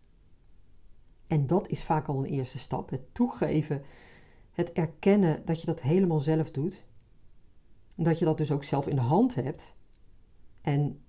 en 1.27 1.47
dat 1.47 1.67
is 1.67 1.83
vaak 1.83 2.07
al 2.07 2.17
een 2.17 2.31
eerste 2.31 2.59
stap, 2.59 2.89
het 2.89 3.13
toegeven, 3.13 3.83
het 4.51 4.71
erkennen 4.71 5.45
dat 5.45 5.59
je 5.59 5.65
dat 5.65 5.81
helemaal 5.81 6.19
zelf 6.19 6.51
doet, 6.51 6.87
dat 7.95 8.19
je 8.19 8.25
dat 8.25 8.37
dus 8.37 8.51
ook 8.51 8.63
zelf 8.63 8.87
in 8.87 8.95
de 8.95 9.01
hand 9.01 9.35
hebt, 9.35 9.75
en 10.61 11.01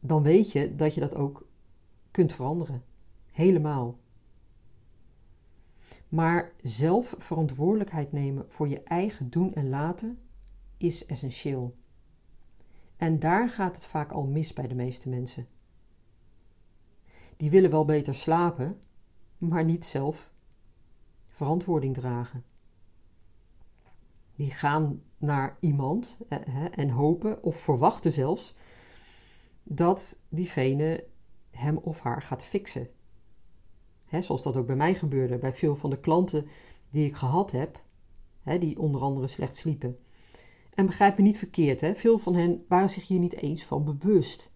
dan 0.00 0.22
weet 0.22 0.52
je 0.52 0.74
dat 0.74 0.94
je 0.94 1.00
dat 1.00 1.14
ook 1.14 1.46
kunt 2.10 2.32
veranderen. 2.32 2.84
Helemaal. 3.30 3.98
Maar 6.08 6.52
zelf 6.62 7.14
verantwoordelijkheid 7.18 8.12
nemen 8.12 8.44
voor 8.48 8.68
je 8.68 8.82
eigen 8.82 9.30
doen 9.30 9.54
en 9.54 9.68
laten 9.68 10.18
is 10.82 11.06
essentieel. 11.06 11.76
En 12.96 13.18
daar 13.18 13.50
gaat 13.50 13.74
het 13.74 13.86
vaak 13.86 14.12
al 14.12 14.26
mis 14.26 14.52
bij 14.52 14.68
de 14.68 14.74
meeste 14.74 15.08
mensen. 15.08 15.46
Die 17.36 17.50
willen 17.50 17.70
wel 17.70 17.84
beter 17.84 18.14
slapen, 18.14 18.80
maar 19.38 19.64
niet 19.64 19.84
zelf 19.84 20.30
verantwoording 21.28 21.94
dragen. 21.94 22.44
Die 24.34 24.50
gaan 24.50 25.02
naar 25.18 25.56
iemand 25.60 26.18
en 26.74 26.90
hopen 26.90 27.42
of 27.42 27.56
verwachten 27.56 28.12
zelfs 28.12 28.54
dat 29.62 30.18
diegene 30.28 31.04
hem 31.50 31.76
of 31.76 32.00
haar 32.00 32.22
gaat 32.22 32.44
fixen. 32.44 32.88
zoals 34.10 34.42
dat 34.42 34.56
ook 34.56 34.66
bij 34.66 34.76
mij 34.76 34.94
gebeurde, 34.94 35.38
bij 35.38 35.52
veel 35.52 35.76
van 35.76 35.90
de 35.90 36.00
klanten 36.00 36.46
die 36.90 37.06
ik 37.06 37.14
gehad 37.14 37.50
heb, 37.50 37.82
die 38.58 38.78
onder 38.78 39.00
andere 39.00 39.26
slecht 39.26 39.56
sliepen. 39.56 39.98
En 40.74 40.86
begrijp 40.86 41.16
me 41.16 41.22
niet 41.22 41.38
verkeerd, 41.38 41.80
hè? 41.80 41.94
veel 41.94 42.18
van 42.18 42.34
hen 42.34 42.64
waren 42.68 42.90
zich 42.90 43.06
hier 43.06 43.18
niet 43.18 43.34
eens 43.34 43.64
van 43.64 43.84
bewust. 43.84 44.50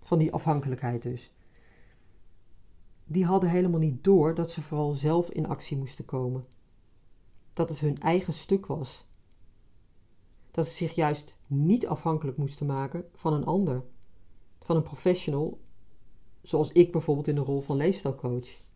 Van 0.00 0.18
die 0.18 0.32
afhankelijkheid 0.32 1.02
dus. 1.02 1.32
Die 3.04 3.24
hadden 3.24 3.50
helemaal 3.50 3.80
niet 3.80 4.04
door 4.04 4.34
dat 4.34 4.50
ze 4.50 4.62
vooral 4.62 4.92
zelf 4.92 5.30
in 5.30 5.46
actie 5.46 5.76
moesten 5.76 6.04
komen. 6.04 6.46
Dat 7.52 7.68
het 7.68 7.78
hun 7.78 8.00
eigen 8.00 8.32
stuk 8.32 8.66
was. 8.66 9.06
Dat 10.50 10.66
ze 10.66 10.74
zich 10.74 10.94
juist 10.94 11.38
niet 11.46 11.86
afhankelijk 11.86 12.36
moesten 12.36 12.66
maken 12.66 13.04
van 13.14 13.32
een 13.32 13.44
ander. 13.44 13.84
Van 14.58 14.76
een 14.76 14.82
professional, 14.82 15.60
zoals 16.42 16.72
ik 16.72 16.92
bijvoorbeeld 16.92 17.28
in 17.28 17.34
de 17.34 17.40
rol 17.40 17.60
van 17.60 17.76
leefstijlcoach. 17.76 18.67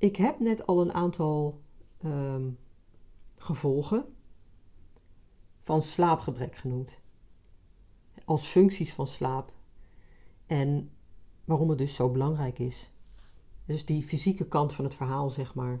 Ik 0.00 0.16
heb 0.16 0.38
net 0.40 0.66
al 0.66 0.80
een 0.80 0.92
aantal 0.92 1.60
um, 2.04 2.58
gevolgen 3.36 4.14
van 5.62 5.82
slaapgebrek 5.82 6.56
genoemd. 6.56 7.00
Als 8.24 8.46
functies 8.46 8.94
van 8.94 9.06
slaap. 9.06 9.52
En 10.46 10.90
waarom 11.44 11.68
het 11.68 11.78
dus 11.78 11.94
zo 11.94 12.10
belangrijk 12.10 12.58
is. 12.58 12.90
Dus 13.64 13.84
die 13.84 14.02
fysieke 14.02 14.46
kant 14.48 14.72
van 14.72 14.84
het 14.84 14.94
verhaal, 14.94 15.30
zeg 15.30 15.54
maar. 15.54 15.80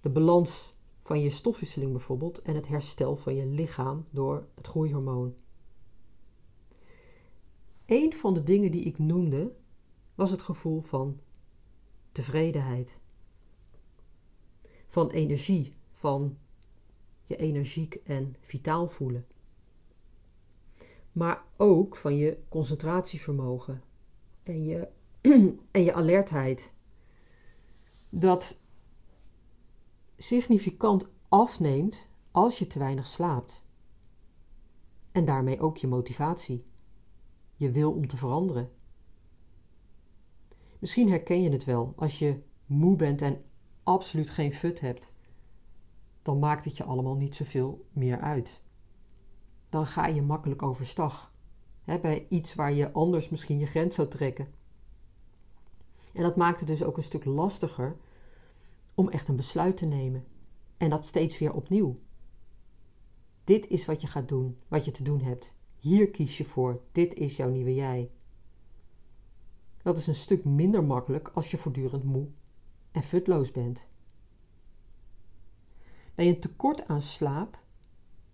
De 0.00 0.10
balans 0.10 0.74
van 1.02 1.20
je 1.20 1.30
stofwisseling 1.30 1.90
bijvoorbeeld 1.90 2.42
en 2.42 2.54
het 2.54 2.68
herstel 2.68 3.16
van 3.16 3.34
je 3.34 3.46
lichaam 3.46 4.06
door 4.10 4.46
het 4.54 4.66
groeihormoon. 4.66 5.34
Een 7.86 8.16
van 8.16 8.34
de 8.34 8.42
dingen 8.42 8.70
die 8.70 8.82
ik 8.82 8.98
noemde 8.98 9.52
was 10.14 10.30
het 10.30 10.42
gevoel 10.42 10.80
van 10.80 11.20
tevredenheid. 12.18 12.98
Van 14.86 15.10
energie, 15.10 15.76
van 15.92 16.38
je 17.22 17.36
energiek 17.36 17.94
en 17.94 18.36
vitaal 18.40 18.88
voelen. 18.88 19.26
Maar 21.12 21.44
ook 21.56 21.96
van 21.96 22.16
je 22.16 22.38
concentratievermogen 22.48 23.82
en 24.42 24.64
je, 24.64 24.88
en 25.70 25.82
je 25.82 25.94
alertheid. 25.94 26.74
Dat 28.08 28.60
significant 30.16 31.08
afneemt 31.28 32.08
als 32.30 32.58
je 32.58 32.66
te 32.66 32.78
weinig 32.78 33.06
slaapt. 33.06 33.64
En 35.12 35.24
daarmee 35.24 35.60
ook 35.60 35.76
je 35.76 35.86
motivatie, 35.86 36.66
je 37.54 37.70
wil 37.70 37.92
om 37.92 38.06
te 38.06 38.16
veranderen. 38.16 38.70
Misschien 40.78 41.08
herken 41.08 41.42
je 41.42 41.50
het 41.50 41.64
wel 41.64 41.92
als 41.96 42.18
je 42.18 42.42
moe 42.66 42.96
bent 42.96 43.22
en 43.22 43.44
absoluut 43.82 44.30
geen 44.30 44.52
fut 44.52 44.80
hebt. 44.80 45.14
Dan 46.22 46.38
maakt 46.38 46.64
het 46.64 46.76
je 46.76 46.84
allemaal 46.84 47.16
niet 47.16 47.34
zoveel 47.34 47.86
meer 47.92 48.20
uit. 48.20 48.62
Dan 49.68 49.86
ga 49.86 50.06
je 50.06 50.22
makkelijk 50.22 50.62
overstag. 50.62 51.32
Bij 51.84 52.26
iets 52.28 52.54
waar 52.54 52.72
je 52.72 52.92
anders 52.92 53.28
misschien 53.28 53.58
je 53.58 53.66
grens 53.66 53.94
zou 53.94 54.08
trekken. 54.08 54.48
En 56.12 56.22
dat 56.22 56.36
maakt 56.36 56.58
het 56.58 56.68
dus 56.68 56.82
ook 56.82 56.96
een 56.96 57.02
stuk 57.02 57.24
lastiger 57.24 57.96
om 58.94 59.08
echt 59.08 59.28
een 59.28 59.36
besluit 59.36 59.76
te 59.76 59.86
nemen. 59.86 60.24
En 60.76 60.90
dat 60.90 61.06
steeds 61.06 61.38
weer 61.38 61.52
opnieuw. 61.52 61.98
Dit 63.44 63.66
is 63.66 63.84
wat 63.86 64.00
je 64.00 64.06
gaat 64.06 64.28
doen, 64.28 64.58
wat 64.68 64.84
je 64.84 64.90
te 64.90 65.02
doen 65.02 65.20
hebt. 65.20 65.56
Hier 65.78 66.10
kies 66.10 66.38
je 66.38 66.44
voor. 66.44 66.80
Dit 66.92 67.14
is 67.14 67.36
jouw 67.36 67.50
nieuwe 67.50 67.74
jij. 67.74 68.10
Dat 69.88 69.98
is 69.98 70.06
een 70.06 70.14
stuk 70.14 70.44
minder 70.44 70.84
makkelijk 70.84 71.30
als 71.34 71.50
je 71.50 71.58
voortdurend 71.58 72.04
moe 72.04 72.26
en 72.90 73.02
futloos 73.02 73.50
bent. 73.50 73.88
Bij 76.14 76.28
een 76.28 76.40
tekort 76.40 76.88
aan 76.88 77.02
slaap 77.02 77.58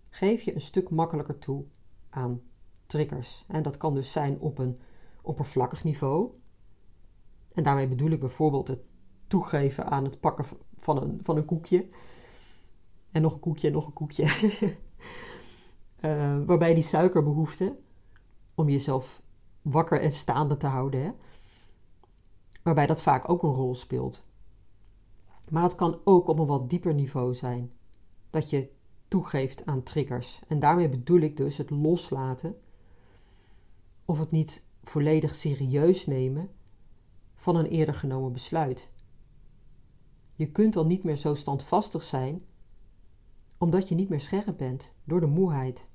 geef 0.09 0.41
je 0.41 0.53
een 0.53 0.61
stuk 0.61 0.89
makkelijker 0.89 1.39
toe 1.39 1.63
aan 2.09 2.41
triggers. 2.85 3.45
En 3.47 3.63
dat 3.63 3.77
kan 3.77 3.93
dus 3.93 4.11
zijn 4.11 4.39
op 4.39 4.57
een 4.57 4.79
oppervlakkig 5.21 5.83
niveau. 5.83 6.31
En 7.53 7.63
daarmee 7.63 7.87
bedoel 7.87 8.11
ik 8.11 8.19
bijvoorbeeld 8.19 8.67
het 8.67 8.81
toegeven 9.27 9.85
aan 9.85 10.03
het 10.03 10.19
pakken 10.19 10.45
van 10.79 11.01
een, 11.01 11.19
van 11.23 11.37
een 11.37 11.45
koekje. 11.45 11.89
En 13.11 13.21
nog 13.21 13.33
een 13.33 13.39
koekje 13.39 13.67
en 13.67 13.73
nog 13.73 13.85
een 13.85 13.93
koekje. 13.93 14.23
uh, 16.01 16.37
waarbij 16.47 16.73
die 16.73 16.83
suikerbehoefte, 16.83 17.77
om 18.55 18.69
jezelf 18.69 19.21
wakker 19.61 20.01
en 20.01 20.11
staande 20.11 20.57
te 20.57 20.67
houden, 20.67 21.03
hè, 21.03 21.11
waarbij 22.65 22.85
dat 22.85 23.01
vaak 23.01 23.29
ook 23.29 23.43
een 23.43 23.53
rol 23.53 23.75
speelt. 23.75 24.25
Maar 25.49 25.63
het 25.63 25.75
kan 25.75 25.99
ook 26.03 26.27
op 26.27 26.39
een 26.39 26.45
wat 26.45 26.69
dieper 26.69 26.93
niveau 26.93 27.33
zijn 27.33 27.71
dat 28.29 28.49
je 28.49 28.71
toegeeft 29.07 29.65
aan 29.65 29.83
triggers. 29.83 30.41
En 30.47 30.59
daarmee 30.59 30.89
bedoel 30.89 31.19
ik 31.19 31.37
dus 31.37 31.57
het 31.57 31.69
loslaten 31.69 32.59
of 34.05 34.19
het 34.19 34.31
niet 34.31 34.63
volledig 34.83 35.35
serieus 35.35 36.05
nemen 36.05 36.49
van 37.35 37.55
een 37.55 37.65
eerder 37.65 37.95
genomen 37.95 38.31
besluit. 38.31 38.89
Je 40.35 40.51
kunt 40.51 40.73
dan 40.73 40.87
niet 40.87 41.03
meer 41.03 41.17
zo 41.17 41.35
standvastig 41.35 42.03
zijn 42.03 42.45
omdat 43.57 43.89
je 43.89 43.95
niet 43.95 44.09
meer 44.09 44.21
scherp 44.21 44.57
bent 44.57 44.93
door 45.03 45.19
de 45.19 45.25
moeheid. 45.25 45.87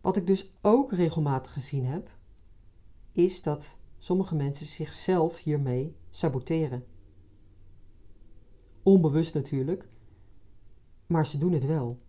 Wat 0.00 0.16
ik 0.16 0.26
dus 0.26 0.52
ook 0.60 0.92
regelmatig 0.92 1.52
gezien 1.52 1.84
heb, 1.84 2.17
is 3.18 3.42
dat 3.42 3.78
sommige 3.98 4.34
mensen 4.34 4.66
zichzelf 4.66 5.38
hiermee 5.38 5.96
saboteren. 6.10 6.86
Onbewust 8.82 9.34
natuurlijk, 9.34 9.88
maar 11.06 11.26
ze 11.26 11.38
doen 11.38 11.52
het 11.52 11.64
wel. 11.64 12.02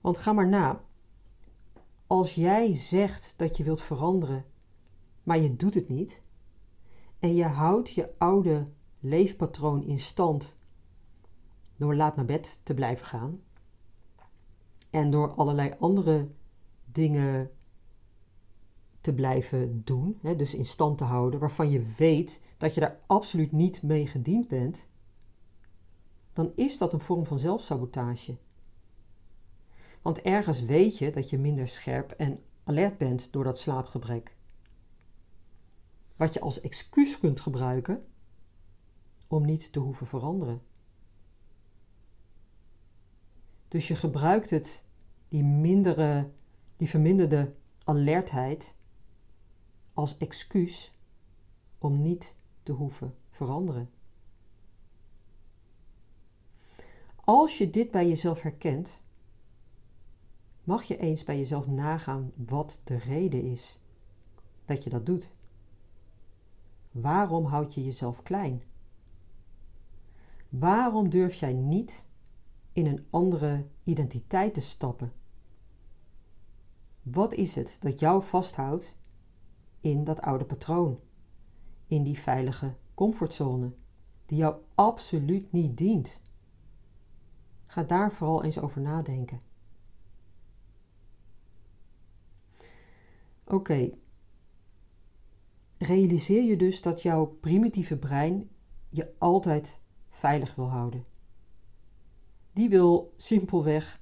Want 0.00 0.18
ga 0.18 0.32
maar 0.32 0.48
na. 0.48 0.84
Als 2.06 2.34
jij 2.34 2.76
zegt 2.76 3.34
dat 3.38 3.56
je 3.56 3.64
wilt 3.64 3.82
veranderen, 3.82 4.44
maar 5.22 5.38
je 5.38 5.56
doet 5.56 5.74
het 5.74 5.88
niet, 5.88 6.22
en 7.18 7.34
je 7.34 7.44
houdt 7.44 7.90
je 7.90 8.18
oude 8.18 8.68
leefpatroon 8.98 9.82
in 9.82 10.00
stand 10.00 10.56
door 11.76 11.94
laat 11.94 12.16
naar 12.16 12.24
bed 12.24 12.60
te 12.62 12.74
blijven 12.74 13.06
gaan 13.06 13.42
en 14.90 15.10
door 15.10 15.34
allerlei 15.34 15.74
andere 15.78 16.30
dingen 16.84 17.50
te 19.08 19.14
blijven 19.14 19.84
doen, 19.84 20.18
hè, 20.22 20.36
dus 20.36 20.54
in 20.54 20.66
stand 20.66 20.98
te 20.98 21.04
houden, 21.04 21.40
waarvan 21.40 21.70
je 21.70 21.92
weet 21.96 22.40
dat 22.56 22.74
je 22.74 22.80
daar 22.80 23.00
absoluut 23.06 23.52
niet 23.52 23.82
mee 23.82 24.06
gediend 24.06 24.48
bent, 24.48 24.88
dan 26.32 26.52
is 26.54 26.78
dat 26.78 26.92
een 26.92 27.00
vorm 27.00 27.26
van 27.26 27.38
zelfsabotage. 27.38 28.36
Want 30.02 30.20
ergens 30.20 30.62
weet 30.62 30.98
je 30.98 31.10
dat 31.10 31.30
je 31.30 31.38
minder 31.38 31.68
scherp 31.68 32.10
en 32.10 32.42
alert 32.64 32.98
bent 32.98 33.32
door 33.32 33.44
dat 33.44 33.58
slaapgebrek. 33.58 34.36
Wat 36.16 36.34
je 36.34 36.40
als 36.40 36.60
excuus 36.60 37.18
kunt 37.18 37.40
gebruiken 37.40 38.06
om 39.28 39.44
niet 39.44 39.72
te 39.72 39.78
hoeven 39.78 40.06
veranderen. 40.06 40.62
Dus 43.68 43.88
je 43.88 43.96
gebruikt 43.96 44.50
het, 44.50 44.84
die, 45.28 45.44
mindere, 45.44 46.30
die 46.76 46.88
verminderde 46.88 47.54
alertheid, 47.84 48.76
als 49.98 50.16
excuus 50.18 50.92
om 51.78 52.02
niet 52.02 52.36
te 52.62 52.72
hoeven 52.72 53.14
veranderen. 53.30 53.90
Als 57.16 57.58
je 57.58 57.70
dit 57.70 57.90
bij 57.90 58.08
jezelf 58.08 58.40
herkent, 58.40 59.02
mag 60.64 60.82
je 60.82 60.96
eens 60.96 61.24
bij 61.24 61.38
jezelf 61.38 61.66
nagaan 61.66 62.32
wat 62.34 62.80
de 62.84 62.96
reden 62.96 63.42
is 63.42 63.78
dat 64.64 64.84
je 64.84 64.90
dat 64.90 65.06
doet. 65.06 65.30
Waarom 66.90 67.44
houd 67.44 67.74
je 67.74 67.84
jezelf 67.84 68.22
klein? 68.22 68.62
Waarom 70.48 71.08
durf 71.08 71.34
jij 71.34 71.52
niet 71.52 72.04
in 72.72 72.86
een 72.86 73.06
andere 73.10 73.66
identiteit 73.84 74.54
te 74.54 74.60
stappen? 74.60 75.12
Wat 77.02 77.32
is 77.34 77.54
het 77.54 77.76
dat 77.80 78.00
jou 78.00 78.22
vasthoudt 78.22 78.96
in 79.80 80.04
dat 80.04 80.20
oude 80.20 80.44
patroon, 80.44 81.00
in 81.86 82.02
die 82.02 82.18
veilige 82.18 82.74
comfortzone, 82.94 83.72
die 84.26 84.38
jou 84.38 84.56
absoluut 84.74 85.52
niet 85.52 85.76
dient? 85.76 86.22
Ga 87.66 87.82
daar 87.82 88.12
vooral 88.12 88.44
eens 88.44 88.58
over 88.58 88.80
nadenken. 88.80 89.40
Oké, 93.44 93.90
realiseer 95.78 96.42
je 96.42 96.56
dus 96.56 96.82
dat 96.82 97.02
jouw 97.02 97.26
primitieve 97.26 97.96
brein 97.96 98.50
je 98.88 99.14
altijd 99.18 99.80
veilig 100.08 100.54
wil 100.54 100.70
houden. 100.70 101.04
Die 102.52 102.68
wil 102.68 103.14
simpelweg 103.16 104.00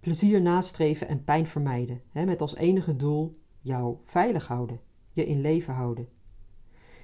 plezier 0.00 0.42
nastreven 0.42 1.08
en 1.08 1.24
pijn 1.24 1.46
vermijden, 1.46 2.02
hè, 2.08 2.24
met 2.24 2.40
als 2.40 2.54
enige 2.54 2.96
doel 2.96 3.38
jou 3.68 3.96
veilig 4.04 4.46
houden, 4.46 4.80
je 5.12 5.26
in 5.26 5.40
leven 5.40 5.74
houden. 5.74 6.08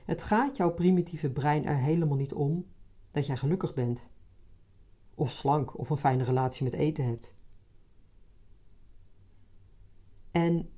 Het 0.04 0.22
gaat 0.22 0.56
jouw 0.56 0.72
primitieve 0.72 1.30
brein 1.30 1.64
er 1.64 1.76
helemaal 1.76 2.16
niet 2.16 2.32
om 2.32 2.66
dat 3.10 3.26
jij 3.26 3.36
gelukkig 3.36 3.74
bent, 3.74 4.08
of 5.14 5.30
slank 5.30 5.78
of 5.78 5.90
een 5.90 5.96
fijne 5.96 6.24
relatie 6.24 6.64
met 6.64 6.72
eten 6.72 7.04
hebt. 7.04 7.36
En 10.30 10.70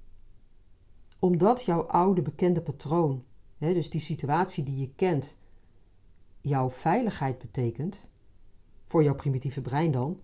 omdat 1.18 1.64
jouw 1.64 1.83
oude 1.83 2.22
bekende 2.22 2.62
patroon, 2.62 3.25
hè, 3.59 3.75
dus 3.75 3.90
die 3.90 4.01
situatie 4.01 4.64
die 4.64 4.77
je 4.77 4.94
kent, 4.94 5.38
jouw 6.40 6.70
veiligheid 6.70 7.38
betekent, 7.38 8.11
voor 8.87 9.03
jouw 9.03 9.14
primitieve 9.14 9.61
brein 9.61 9.90
dan, 9.90 10.20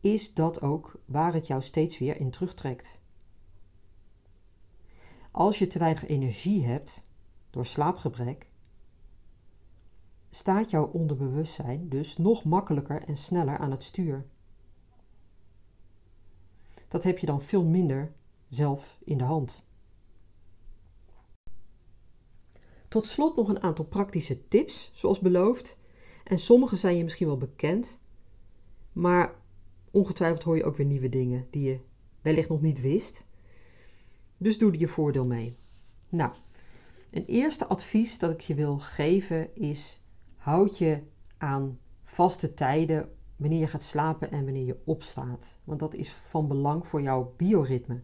is 0.00 0.34
dat 0.34 0.62
ook 0.62 1.00
waar 1.04 1.32
het 1.32 1.46
jou 1.46 1.62
steeds 1.62 1.98
weer 1.98 2.16
in 2.16 2.30
terugtrekt. 2.30 3.02
Als 5.34 5.58
je 5.58 5.66
te 5.66 5.78
weinig 5.78 6.06
energie 6.06 6.64
hebt 6.64 7.04
door 7.50 7.66
slaapgebrek, 7.66 8.50
staat 10.30 10.70
jouw 10.70 10.86
onderbewustzijn 10.86 11.88
dus 11.88 12.16
nog 12.16 12.44
makkelijker 12.44 13.02
en 13.02 13.16
sneller 13.16 13.58
aan 13.58 13.70
het 13.70 13.82
stuur. 13.82 14.26
Dat 16.88 17.02
heb 17.02 17.18
je 17.18 17.26
dan 17.26 17.42
veel 17.42 17.64
minder 17.64 18.12
zelf 18.48 18.98
in 19.04 19.18
de 19.18 19.24
hand. 19.24 19.62
Tot 22.88 23.06
slot 23.06 23.36
nog 23.36 23.48
een 23.48 23.62
aantal 23.62 23.84
praktische 23.84 24.48
tips, 24.48 24.90
zoals 24.92 25.20
beloofd. 25.20 25.78
En 26.24 26.38
sommige 26.38 26.76
zijn 26.76 26.96
je 26.96 27.04
misschien 27.04 27.26
wel 27.26 27.38
bekend, 27.38 28.00
maar 28.92 29.34
ongetwijfeld 29.90 30.42
hoor 30.42 30.56
je 30.56 30.64
ook 30.64 30.76
weer 30.76 30.86
nieuwe 30.86 31.08
dingen 31.08 31.46
die 31.50 31.62
je 31.62 31.80
wellicht 32.20 32.48
nog 32.48 32.60
niet 32.60 32.80
wist. 32.80 33.26
Dus 34.36 34.58
doe 34.58 34.72
er 34.72 34.78
je 34.78 34.88
voordeel 34.88 35.26
mee. 35.26 35.56
Nou, 36.08 36.32
een 37.10 37.24
eerste 37.24 37.66
advies 37.66 38.18
dat 38.18 38.30
ik 38.30 38.40
je 38.40 38.54
wil 38.54 38.78
geven 38.78 39.56
is: 39.56 40.02
houd 40.36 40.78
je 40.78 41.02
aan 41.38 41.78
vaste 42.02 42.54
tijden 42.54 43.08
wanneer 43.36 43.58
je 43.58 43.66
gaat 43.66 43.82
slapen 43.82 44.30
en 44.30 44.44
wanneer 44.44 44.64
je 44.64 44.80
opstaat. 44.84 45.58
Want 45.64 45.80
dat 45.80 45.94
is 45.94 46.12
van 46.12 46.48
belang 46.48 46.86
voor 46.86 47.02
jouw 47.02 47.34
bioritme. 47.36 48.00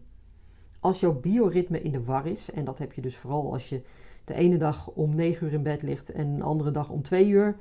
Als 0.79 0.99
jouw 0.99 1.19
bioritme 1.19 1.81
in 1.81 1.91
de 1.91 2.03
war 2.03 2.27
is, 2.27 2.51
en 2.51 2.65
dat 2.65 2.77
heb 2.77 2.93
je 2.93 3.01
dus 3.01 3.17
vooral 3.17 3.51
als 3.53 3.69
je 3.69 3.81
de 4.25 4.33
ene 4.33 4.57
dag 4.57 4.87
om 4.87 5.15
9 5.15 5.47
uur 5.47 5.53
in 5.53 5.63
bed 5.63 5.81
ligt 5.81 6.11
en 6.11 6.27
een 6.27 6.41
andere 6.41 6.71
dag 6.71 6.89
om 6.89 7.01
2 7.01 7.27
uur, 7.27 7.57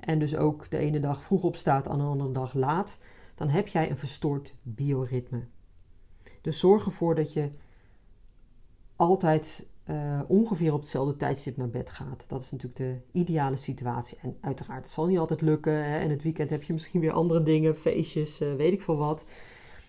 en 0.00 0.18
dus 0.18 0.36
ook 0.36 0.70
de 0.70 0.78
ene 0.78 1.00
dag 1.00 1.22
vroeg 1.22 1.42
opstaat 1.42 1.86
en 1.86 1.98
de 1.98 2.04
andere 2.04 2.32
dag 2.32 2.54
laat, 2.54 2.98
dan 3.34 3.48
heb 3.48 3.68
jij 3.68 3.90
een 3.90 3.98
verstoord 3.98 4.54
bioritme. 4.62 5.46
Dus 6.40 6.58
zorg 6.58 6.84
ervoor 6.84 7.14
dat 7.14 7.32
je 7.32 7.50
altijd 8.98 9.66
uh, 9.86 10.20
ongeveer 10.26 10.72
op 10.72 10.80
hetzelfde 10.80 11.16
tijdstip 11.16 11.56
naar 11.56 11.70
bed 11.70 11.90
gaat. 11.90 12.24
Dat 12.28 12.42
is 12.42 12.50
natuurlijk 12.50 12.80
de 12.80 13.18
ideale 13.18 13.56
situatie. 13.56 14.18
En 14.22 14.36
uiteraard, 14.40 14.84
het 14.84 14.92
zal 14.92 15.06
niet 15.06 15.18
altijd 15.18 15.40
lukken. 15.40 15.84
Hè? 15.84 15.98
En 15.98 16.10
het 16.10 16.22
weekend 16.22 16.50
heb 16.50 16.62
je 16.62 16.72
misschien 16.72 17.00
weer 17.00 17.12
andere 17.12 17.42
dingen, 17.42 17.76
feestjes, 17.76 18.40
uh, 18.40 18.54
weet 18.54 18.72
ik 18.72 18.82
veel 18.82 18.96
wat. 18.96 19.24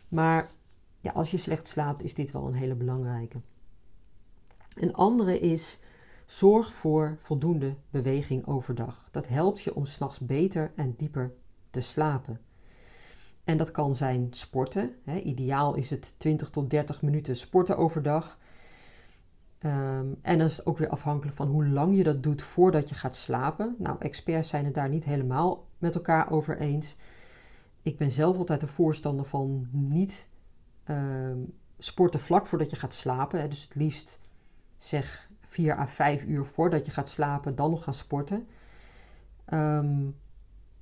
Maar 0.08 0.52
ja, 1.00 1.12
als 1.12 1.32
je 1.32 1.38
slecht 1.38 1.68
slaapt, 1.68 2.04
is 2.04 2.14
dit 2.14 2.32
wel 2.32 2.48
een 2.48 2.54
hele 2.54 2.76
belangrijke. 2.76 3.42
Een 4.76 4.94
andere 4.94 5.40
is 5.40 5.80
zorg 6.26 6.74
voor 6.74 7.16
voldoende 7.20 7.76
beweging 7.90 8.48
overdag. 8.48 9.08
Dat 9.12 9.28
helpt 9.28 9.62
je 9.62 9.76
om 9.76 9.86
s'nachts 9.86 10.20
beter 10.20 10.72
en 10.76 10.94
dieper 10.98 11.34
te 11.70 11.82
slapen. 11.82 12.40
En 13.44 13.58
dat 13.58 13.72
kan 13.72 13.96
zijn 13.96 14.28
sporten. 14.30 14.96
Hè. 15.04 15.20
Ideaal 15.20 15.76
is 15.76 15.90
het 15.90 16.20
20 16.20 16.50
tot 16.50 16.70
30 16.70 17.02
minuten 17.02 17.36
sporten 17.36 17.78
overdag. 17.78 18.40
Ehm, 19.60 20.08
en 20.22 20.38
dat 20.38 20.50
is 20.50 20.66
ook 20.66 20.78
weer 20.78 20.90
afhankelijk 20.90 21.38
van 21.38 21.48
hoe 21.48 21.68
lang 21.68 21.96
je 21.96 22.04
dat 22.04 22.24
doet 22.24 22.42
voordat 22.42 22.90
je 22.90 22.96
gaat 22.96 23.16
slapen. 23.16 23.76
Nou, 23.78 23.96
experts 24.00 24.50
zijn 24.50 24.66
het 24.66 24.74
daar 24.74 24.90
niet 24.90 25.06
helemaal 25.06 25.68
met 25.78 25.96
elkaar 25.96 26.32
over 26.32 26.58
eens. 26.58 26.96
Ik 27.82 27.98
ben 27.98 28.12
zelf 28.12 28.38
altijd 28.38 28.62
een 28.62 28.68
voorstander 28.68 29.26
van 29.26 29.68
niet 29.72 30.28
Ehm, 30.90 31.40
sporten 31.78 32.20
vlak 32.20 32.48
voordat 32.48 32.70
je 32.70 32.76
gaat 32.76 32.94
slapen. 32.94 33.42
Hè, 33.42 33.48
dus 33.48 33.64
het 33.64 33.76
liefst 33.76 34.20
zeg 34.78 35.30
4 35.42 35.78
à 35.78 35.88
5 35.88 36.24
uur 36.24 36.46
voordat 36.46 36.86
je 36.86 36.92
gaat 36.92 37.10
slapen, 37.10 37.56
dan 37.56 37.70
nog 37.70 37.84
gaan 37.84 37.94
sporten. 37.94 38.48
Ehm, 39.46 40.06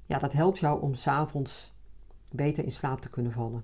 ja, 0.06 0.20
dat 0.20 0.34
helpt 0.34 0.60
jou 0.60 0.82
om 0.82 0.94
s'avonds 0.94 1.74
beter 2.34 2.64
in 2.64 2.72
slaap 2.72 3.02
te 3.02 3.10
kunnen 3.10 3.32
vallen. 3.32 3.64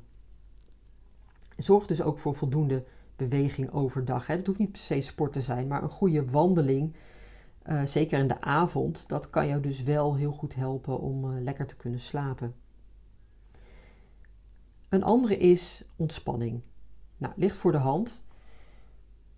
Zorg 1.58 1.86
dus 1.86 2.02
ook 2.02 2.19
voor 2.19 2.36
voldoende 2.36 2.86
beweging 3.27 3.71
overdag. 3.71 4.27
Het 4.27 4.47
hoeft 4.47 4.59
niet 4.59 4.71
per 4.71 4.81
se 4.81 5.01
sport 5.01 5.33
te 5.33 5.41
zijn, 5.41 5.67
maar 5.67 5.83
een 5.83 5.89
goede 5.89 6.25
wandeling, 6.25 6.95
uh, 7.65 7.83
zeker 7.83 8.19
in 8.19 8.27
de 8.27 8.41
avond, 8.41 9.09
dat 9.09 9.29
kan 9.29 9.47
jou 9.47 9.62
dus 9.62 9.83
wel 9.83 10.15
heel 10.15 10.31
goed 10.31 10.55
helpen 10.55 10.99
om 10.99 11.25
uh, 11.25 11.41
lekker 11.41 11.65
te 11.65 11.75
kunnen 11.75 11.99
slapen. 11.99 12.55
Een 14.89 15.03
andere 15.03 15.38
is 15.38 15.83
ontspanning. 15.95 16.62
Nou, 17.17 17.33
ligt 17.36 17.57
voor 17.57 17.71
de 17.71 17.77
hand. 17.77 18.23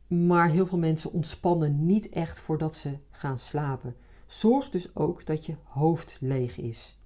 Maar 0.07 0.49
heel 0.49 0.65
veel 0.65 0.77
mensen 0.77 1.11
ontspannen 1.11 1.85
niet 1.85 2.09
echt 2.09 2.39
voordat 2.39 2.75
ze 2.75 2.97
gaan 3.11 3.37
slapen. 3.37 3.95
Zorg 4.25 4.69
dus 4.69 4.95
ook 4.95 5.25
dat 5.25 5.45
je 5.45 5.55
hoofd 5.63 6.17
leeg 6.21 6.57
is. 6.57 6.99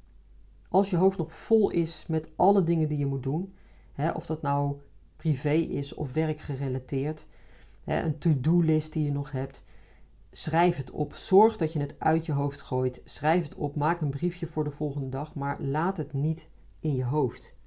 Als 0.69 0.89
je 0.89 0.95
hoofd 0.95 1.17
nog 1.17 1.33
vol 1.33 1.69
is 1.69 2.05
met 2.07 2.29
alle 2.35 2.63
dingen 2.63 2.87
die 2.87 2.97
je 2.97 3.05
moet 3.05 3.23
doen, 3.23 3.53
hè, 3.91 4.11
of 4.11 4.25
dat 4.25 4.41
nou 4.41 4.75
privé 5.19 5.53
is 5.53 5.93
of 5.93 6.13
werkgerelateerd, 6.13 7.27
een 7.85 8.17
to-do-list 8.17 8.93
die 8.93 9.03
je 9.03 9.11
nog 9.11 9.31
hebt, 9.31 9.63
schrijf 10.31 10.77
het 10.77 10.91
op. 10.91 11.13
Zorg 11.13 11.57
dat 11.57 11.73
je 11.73 11.79
het 11.79 11.95
uit 11.97 12.25
je 12.25 12.31
hoofd 12.31 12.61
gooit. 12.61 13.01
Schrijf 13.03 13.43
het 13.43 13.55
op. 13.55 13.75
Maak 13.75 14.01
een 14.01 14.09
briefje 14.09 14.47
voor 14.47 14.63
de 14.63 14.71
volgende 14.71 15.09
dag, 15.09 15.35
maar 15.35 15.61
laat 15.61 15.97
het 15.97 16.13
niet 16.13 16.49
in 16.79 16.95
je 16.95 17.03
hoofd. 17.03 17.57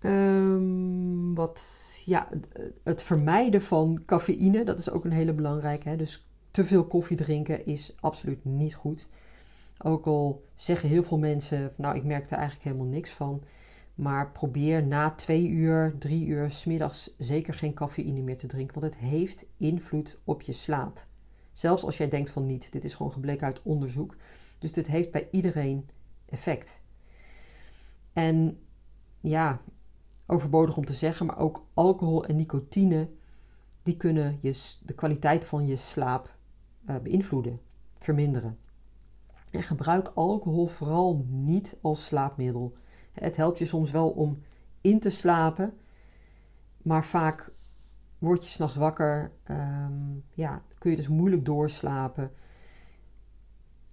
Um, 0.00 1.34
wat, 1.34 1.62
ja, 2.04 2.28
het 2.82 3.02
vermijden 3.02 3.62
van 3.62 4.02
cafeïne, 4.06 4.64
dat 4.64 4.78
is 4.78 4.90
ook 4.90 5.04
een 5.04 5.12
hele 5.12 5.32
belangrijke. 5.32 5.88
Hè? 5.88 5.96
Dus 5.96 6.26
te 6.50 6.64
veel 6.64 6.84
koffie 6.84 7.16
drinken 7.16 7.66
is 7.66 7.94
absoluut 8.00 8.44
niet 8.44 8.74
goed. 8.74 9.08
Ook 9.78 10.06
al 10.06 10.44
zeggen 10.54 10.88
heel 10.88 11.02
veel 11.02 11.18
mensen, 11.18 11.72
nou 11.76 11.96
ik 11.96 12.04
merk 12.04 12.30
er 12.30 12.36
eigenlijk 12.36 12.64
helemaal 12.64 12.92
niks 12.92 13.10
van. 13.10 13.42
Maar 13.96 14.32
probeer 14.32 14.86
na 14.86 15.10
twee 15.10 15.48
uur, 15.48 15.94
drie 15.98 16.26
uur, 16.26 16.50
smiddags 16.50 17.14
zeker 17.18 17.54
geen 17.54 17.74
cafeïne 17.74 18.22
meer 18.22 18.36
te 18.36 18.46
drinken, 18.46 18.80
want 18.80 18.94
het 18.94 19.02
heeft 19.02 19.46
invloed 19.56 20.18
op 20.24 20.42
je 20.42 20.52
slaap. 20.52 21.06
Zelfs 21.52 21.82
als 21.82 21.96
jij 21.96 22.08
denkt 22.08 22.30
van 22.30 22.46
niet, 22.46 22.72
dit 22.72 22.84
is 22.84 22.94
gewoon 22.94 23.12
gebleken 23.12 23.46
uit 23.46 23.62
onderzoek. 23.62 24.16
Dus 24.58 24.72
dit 24.72 24.86
heeft 24.86 25.10
bij 25.10 25.28
iedereen 25.30 25.88
effect. 26.26 26.82
En 28.12 28.58
ja, 29.20 29.60
overbodig 30.26 30.76
om 30.76 30.84
te 30.84 30.94
zeggen, 30.94 31.26
maar 31.26 31.38
ook 31.38 31.66
alcohol 31.74 32.24
en 32.24 32.36
nicotine, 32.36 33.08
die 33.82 33.96
kunnen 33.96 34.38
je, 34.42 34.74
de 34.82 34.94
kwaliteit 34.94 35.44
van 35.44 35.66
je 35.66 35.76
slaap 35.76 36.36
uh, 36.88 36.96
beïnvloeden, 36.98 37.60
verminderen. 37.98 38.58
En 39.50 39.62
gebruik 39.62 40.08
alcohol 40.14 40.66
vooral 40.66 41.24
niet 41.28 41.76
als 41.80 42.06
slaapmiddel. 42.06 42.76
Het 43.20 43.36
helpt 43.36 43.58
je 43.58 43.64
soms 43.64 43.90
wel 43.90 44.10
om 44.10 44.42
in 44.80 45.00
te 45.00 45.10
slapen, 45.10 45.74
maar 46.82 47.04
vaak 47.04 47.52
word 48.18 48.44
je 48.44 48.50
s'nachts 48.50 48.76
wakker, 48.76 49.32
um, 49.50 50.24
ja, 50.34 50.62
kun 50.78 50.90
je 50.90 50.96
dus 50.96 51.08
moeilijk 51.08 51.44
doorslapen. 51.44 52.32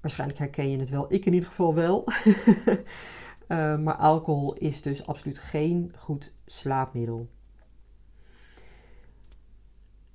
Waarschijnlijk 0.02 0.40
herken 0.40 0.70
je 0.70 0.80
het 0.80 0.90
wel, 0.90 1.14
ik 1.14 1.26
in 1.26 1.34
ieder 1.34 1.50
geval 1.50 1.74
wel. 1.74 2.08
uh, 3.48 3.78
maar 3.86 3.96
alcohol 3.96 4.54
is 4.54 4.82
dus 4.82 5.08
absoluut 5.08 5.40
geen 5.40 5.94
goed 5.96 6.34
slaapmiddel. 6.46 7.30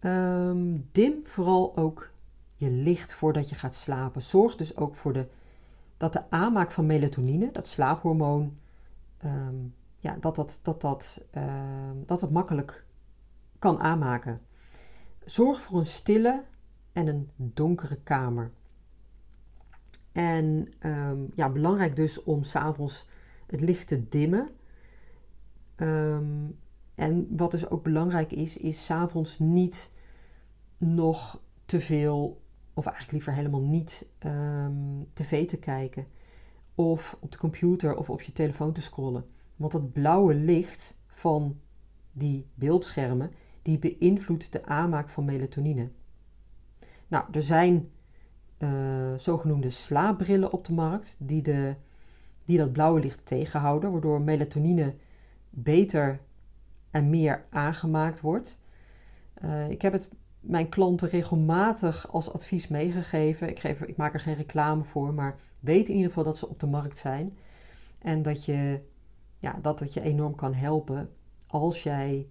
Um, 0.01 0.89
dim 0.93 1.21
vooral 1.25 1.77
ook 1.77 2.11
je 2.55 2.71
licht 2.71 3.15
voordat 3.15 3.49
je 3.49 3.55
gaat 3.55 3.75
slapen. 3.75 4.23
Zorg 4.23 4.57
dus 4.57 4.77
ook 4.77 4.95
voor 4.95 5.13
de, 5.13 5.27
dat 5.97 6.13
de 6.13 6.31
aanmaak 6.31 6.73
van 6.73 6.87
melatonine, 6.87 7.51
dat 7.53 7.67
slaaphormoon, 7.67 8.59
um, 9.25 9.75
ja, 9.99 10.17
dat, 10.21 10.37
dat, 10.37 10.61
dat, 10.63 10.81
dat, 10.81 11.25
um, 11.37 12.07
dat 12.07 12.21
het 12.21 12.31
makkelijk 12.31 12.87
kan 13.59 13.81
aanmaken. 13.81 14.41
Zorg 15.25 15.61
voor 15.61 15.79
een 15.79 15.87
stille 15.87 16.45
en 16.93 17.07
een 17.07 17.31
donkere 17.37 17.97
kamer. 18.03 18.53
En 20.13 20.69
um, 20.81 21.31
ja, 21.35 21.49
belangrijk 21.49 21.97
dus 21.97 22.23
om 22.23 22.43
s'avonds 22.43 23.09
het 23.47 23.61
licht 23.61 23.89
te 23.89 24.09
dimmen. 24.09 24.51
en 26.95 27.27
wat 27.37 27.51
dus 27.51 27.71
ook 27.71 27.83
belangrijk 27.83 28.33
is, 28.33 28.57
is 28.57 28.85
s'avonds 28.85 29.39
niet 29.39 29.93
nog 30.79 31.41
te 31.65 31.81
veel, 31.81 32.43
of 32.75 32.87
eigenlijk 32.87 33.13
liever 33.13 33.33
helemaal 33.33 33.63
niet, 33.63 34.07
tv 35.13 35.47
te 35.47 35.59
kijken 35.59 36.07
of 36.79 37.17
op 37.21 37.33
de 37.33 37.39
computer 37.39 37.97
of 37.97 38.11
op 38.11 38.23
je 38.23 38.33
telefoon 38.33 38.73
te 38.73 38.83
scrollen. 38.83 39.25
Want 39.57 39.73
dat 39.73 39.93
blauwe 39.93 40.35
licht 40.35 40.99
van 41.07 41.61
die 42.13 42.47
beeldschermen, 42.55 43.33
die 43.63 43.79
beïnvloedt 43.79 44.53
de 44.53 44.65
aanmaak 44.65 45.09
van 45.09 45.25
melatonine. 45.25 45.91
Nou, 47.09 47.25
er 47.33 47.43
zijn 47.43 47.91
uh, 48.59 49.15
zogenoemde 49.17 49.71
slaapbrillen 49.71 50.53
op 50.53 50.65
de 50.65 50.73
markt 50.73 51.17
die, 51.19 51.43
de, 51.43 51.75
die 52.45 52.59
dat 52.59 52.73
blauwe 52.73 53.01
licht 53.01 53.27
tegenhouden, 53.27 53.93
waardoor 53.93 54.21
melatonine 54.21 54.95
beter 55.51 56.21
en 56.91 57.11
meer 57.11 57.45
aangemaakt 57.51 58.21
wordt. 58.21 58.61
Uh, 59.45 59.71
ik 59.71 59.83
heb 59.83 59.93
het 59.93 60.09
mijn 60.41 60.69
klanten 60.69 61.09
regelmatig 61.09 62.13
als 62.13 62.33
advies 62.33 62.69
meegegeven. 62.69 63.49
Ik, 63.49 63.59
geef, 63.59 63.81
ik 63.81 63.97
maak 63.97 64.15
er 64.15 64.21
geen 64.21 64.35
reclame 64.35 64.85
voor, 64.85 65.15
maar 65.15 65.39
weet 65.61 65.89
in 65.89 65.95
ieder 65.95 66.09
geval 66.09 66.25
dat 66.25 66.39
ze 66.39 66.49
op 66.49 66.61
de 66.61 66.67
markt 66.67 66.99
zijn. 66.99 67.39
En 67.99 68.23
dat, 68.23 68.45
je, 68.45 68.81
ja, 69.39 69.59
dat 69.63 69.81
het 69.81 69.93
je 69.93 70.01
enorm 70.01 70.35
kan 70.35 70.55
helpen 70.55 71.11
als 71.47 71.83
jij 71.83 72.29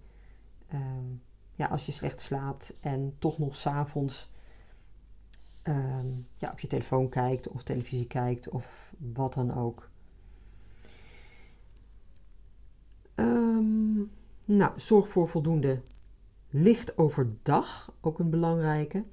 ehm, 0.68 1.06
ja, 1.54 1.66
als 1.66 1.86
je 1.86 1.92
slecht 1.92 2.20
slaapt 2.20 2.74
en 2.80 3.14
toch 3.18 3.38
nog 3.38 3.56
s'avonds 3.56 4.30
um, 5.62 6.26
ja, 6.36 6.50
op 6.50 6.60
je 6.60 6.66
telefoon 6.66 7.08
kijkt 7.08 7.48
of 7.48 7.62
televisie 7.62 8.06
kijkt 8.06 8.48
of 8.48 8.92
wat 8.98 9.34
dan 9.34 9.54
ook. 9.54 9.90
Um, 13.14 14.10
nou, 14.44 14.80
zorg 14.80 15.08
voor 15.08 15.28
voldoende 15.28 15.82
licht 16.50 16.98
overdag, 16.98 17.92
ook 18.00 18.18
een 18.18 18.30
belangrijke. 18.30 19.04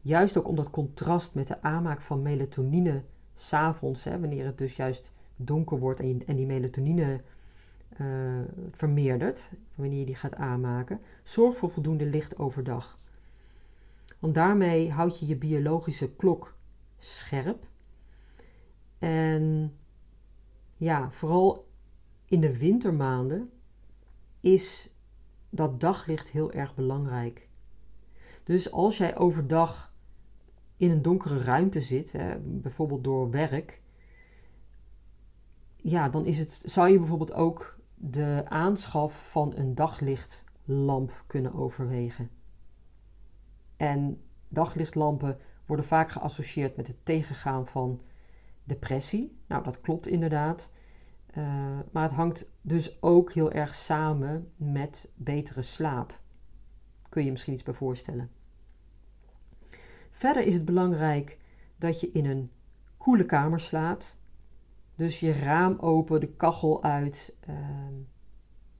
Juist 0.00 0.38
ook 0.38 0.48
om 0.48 0.56
dat 0.56 0.70
contrast 0.70 1.34
met 1.34 1.48
de 1.48 1.62
aanmaak 1.62 2.02
van 2.02 2.22
melatonine 2.22 3.04
s'avonds, 3.40 4.04
wanneer 4.04 4.44
het 4.44 4.58
dus 4.58 4.76
juist 4.76 5.12
donker 5.36 5.78
wordt 5.78 6.00
en, 6.00 6.26
en 6.26 6.36
die 6.36 6.46
melatonine 6.46 7.20
uh, 8.00 8.40
vermeerdert, 8.70 9.50
wanneer 9.74 9.98
je 9.98 10.06
die 10.06 10.14
gaat 10.14 10.34
aanmaken, 10.34 11.00
zorg 11.22 11.56
voor 11.56 11.70
voldoende 11.70 12.06
licht 12.06 12.38
overdag. 12.38 12.98
Want 14.18 14.34
daarmee 14.34 14.90
houd 14.90 15.18
je 15.18 15.26
je 15.26 15.36
biologische 15.36 16.10
klok 16.10 16.54
scherp. 16.98 17.66
En 18.98 19.76
ja, 20.76 21.10
vooral 21.10 21.68
in 22.24 22.40
de 22.40 22.58
wintermaanden 22.58 23.50
is 24.40 24.94
dat 25.50 25.80
daglicht 25.80 26.30
heel 26.30 26.52
erg 26.52 26.74
belangrijk. 26.74 27.48
Dus 28.44 28.72
als 28.72 28.96
jij 28.96 29.16
overdag 29.16 29.89
in 30.80 30.90
een 30.90 31.02
donkere 31.02 31.38
ruimte 31.38 31.80
zit, 31.80 32.14
bijvoorbeeld 32.42 33.04
door 33.04 33.30
werk, 33.30 33.82
ja, 35.76 36.08
dan 36.08 36.26
is 36.26 36.38
het, 36.38 36.62
zou 36.66 36.88
je 36.88 36.98
bijvoorbeeld 36.98 37.32
ook 37.32 37.78
de 37.94 38.42
aanschaf 38.48 39.30
van 39.30 39.52
een 39.56 39.74
daglichtlamp 39.74 41.24
kunnen 41.26 41.54
overwegen. 41.54 42.30
En 43.76 44.22
daglichtlampen 44.48 45.38
worden 45.66 45.84
vaak 45.84 46.10
geassocieerd 46.10 46.76
met 46.76 46.86
het 46.86 47.04
tegengaan 47.04 47.66
van 47.66 48.00
depressie. 48.64 49.38
Nou, 49.46 49.62
dat 49.62 49.80
klopt 49.80 50.06
inderdaad. 50.06 50.72
Uh, 51.38 51.78
maar 51.92 52.02
het 52.02 52.12
hangt 52.12 52.50
dus 52.60 53.02
ook 53.02 53.32
heel 53.32 53.52
erg 53.52 53.74
samen 53.74 54.52
met 54.56 55.12
betere 55.14 55.62
slaap. 55.62 56.20
Kun 57.08 57.20
je 57.20 57.26
je 57.26 57.32
misschien 57.32 57.54
iets 57.54 57.62
bij 57.62 57.74
voorstellen. 57.74 58.30
Verder 60.20 60.46
is 60.46 60.54
het 60.54 60.64
belangrijk 60.64 61.38
dat 61.78 62.00
je 62.00 62.10
in 62.10 62.26
een 62.26 62.50
koele 62.96 63.26
kamer 63.26 63.60
slaapt. 63.60 64.18
Dus 64.94 65.20
je 65.20 65.32
raam 65.32 65.78
open, 65.78 66.20
de 66.20 66.28
kachel 66.28 66.82
uit. 66.82 67.34
Uh, 67.48 67.56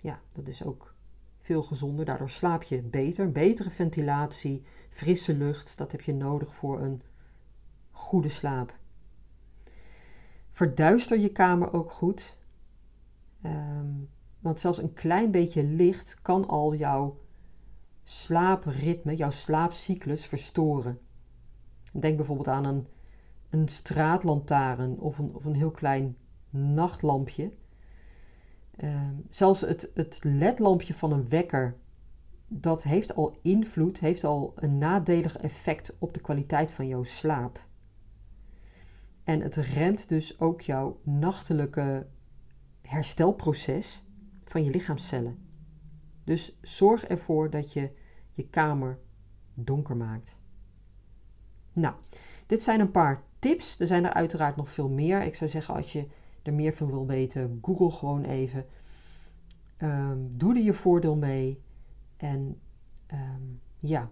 ja, 0.00 0.20
dat 0.32 0.48
is 0.48 0.64
ook 0.64 0.94
veel 1.38 1.62
gezonder. 1.62 2.04
Daardoor 2.04 2.30
slaap 2.30 2.62
je 2.62 2.82
beter. 2.82 3.32
Betere 3.32 3.70
ventilatie, 3.70 4.62
frisse 4.90 5.36
lucht. 5.36 5.78
Dat 5.78 5.92
heb 5.92 6.00
je 6.00 6.14
nodig 6.14 6.54
voor 6.54 6.80
een 6.80 7.02
goede 7.90 8.28
slaap. 8.28 8.78
Verduister 10.50 11.18
je 11.18 11.32
kamer 11.32 11.72
ook 11.72 11.90
goed. 11.90 12.38
Um, 13.42 14.08
want 14.40 14.60
zelfs 14.60 14.78
een 14.78 14.92
klein 14.92 15.30
beetje 15.30 15.64
licht 15.64 16.18
kan 16.22 16.48
al 16.48 16.74
jouw 16.74 17.18
slaapritme, 18.02 19.16
jouw 19.16 19.30
slaapcyclus 19.30 20.26
verstoren. 20.26 21.00
Denk 21.90 22.16
bijvoorbeeld 22.16 22.48
aan 22.48 22.64
een, 22.64 22.86
een 23.50 23.68
straatlantaarn 23.68 24.98
of 24.98 25.18
een, 25.18 25.34
of 25.34 25.44
een 25.44 25.54
heel 25.54 25.70
klein 25.70 26.16
nachtlampje. 26.50 27.52
Um, 28.84 29.26
zelfs 29.30 29.60
het, 29.60 29.90
het 29.94 30.18
ledlampje 30.22 30.94
van 30.94 31.12
een 31.12 31.28
wekker, 31.28 31.76
dat 32.48 32.82
heeft 32.82 33.14
al 33.14 33.38
invloed, 33.42 34.00
heeft 34.00 34.24
al 34.24 34.52
een 34.56 34.78
nadelig 34.78 35.36
effect 35.36 35.96
op 35.98 36.14
de 36.14 36.20
kwaliteit 36.20 36.72
van 36.72 36.88
jouw 36.88 37.02
slaap. 37.02 37.68
En 39.24 39.40
het 39.40 39.56
remt 39.56 40.08
dus 40.08 40.40
ook 40.40 40.60
jouw 40.60 41.00
nachtelijke 41.02 42.06
herstelproces 42.82 44.04
van 44.44 44.64
je 44.64 44.70
lichaamscellen. 44.70 45.38
Dus 46.24 46.58
zorg 46.60 47.04
ervoor 47.04 47.50
dat 47.50 47.72
je 47.72 47.90
je 48.32 48.48
kamer 48.48 48.98
donker 49.54 49.96
maakt. 49.96 50.39
Nou, 51.72 51.94
dit 52.46 52.62
zijn 52.62 52.80
een 52.80 52.90
paar 52.90 53.22
tips. 53.38 53.80
Er 53.80 53.86
zijn 53.86 54.04
er 54.04 54.12
uiteraard 54.12 54.56
nog 54.56 54.68
veel 54.68 54.88
meer. 54.88 55.22
Ik 55.22 55.34
zou 55.34 55.50
zeggen, 55.50 55.74
als 55.74 55.92
je 55.92 56.06
er 56.42 56.52
meer 56.52 56.72
van 56.72 56.90
wil 56.90 57.06
weten, 57.06 57.58
google 57.62 57.90
gewoon 57.90 58.24
even. 58.24 58.66
Um, 59.78 60.36
doe 60.36 60.54
er 60.54 60.62
je 60.62 60.74
voordeel 60.74 61.16
mee. 61.16 61.60
En 62.16 62.60
um, 63.12 63.60
ja, 63.78 64.10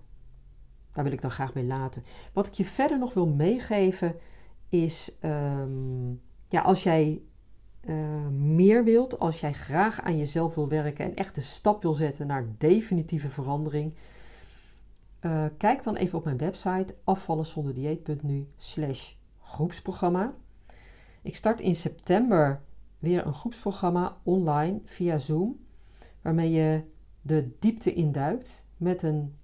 daar 0.92 1.05
wil 1.05 1.12
ik 1.12 1.21
dan 1.21 1.31
graag 1.31 1.55
mee 1.55 1.64
laten. 1.64 2.03
Wat 2.33 2.47
ik 2.47 2.53
je 2.53 2.64
verder 2.64 2.99
nog 2.99 3.14
wil 3.14 3.27
meegeven 3.27 4.14
is, 4.68 5.12
um, 5.23 6.21
ja, 6.49 6.61
als 6.61 6.83
jij 6.83 7.23
meer 8.31 8.85
wilt, 8.85 9.18
als 9.18 9.40
jij 9.40 9.53
graag 9.53 10.01
aan 10.01 10.18
jezelf 10.18 10.55
wil 10.55 10.68
werken 10.68 11.05
en 11.05 11.14
echt 11.14 11.35
de 11.35 11.40
stap 11.40 11.83
wil 11.83 11.94
zetten 11.94 12.27
naar 12.27 12.47
definitieve 12.59 13.29
verandering, 13.29 13.94
uh, 15.21 15.45
kijk 15.57 15.83
dan 15.83 15.97
even 15.97 16.19
op 16.19 16.25
mijn 16.25 16.37
website 16.37 16.95
afvallenzonderdieet.nu 17.05 18.49
slash 18.57 19.13
groepsprogramma. 19.41 20.35
Ik 21.23 21.37
start 21.37 21.61
in 21.61 21.77
september 21.77 22.63
weer 22.99 23.27
een 23.27 23.35
groepsprogramma 23.35 24.17
online 24.23 24.81
via 24.85 25.19
Zoom, 25.19 25.59
waarmee 26.23 26.51
je 26.51 26.83
de 27.23 27.57
diepte 27.59 27.93
induikt 27.93 28.67
met 28.77 29.03
een 29.03 29.35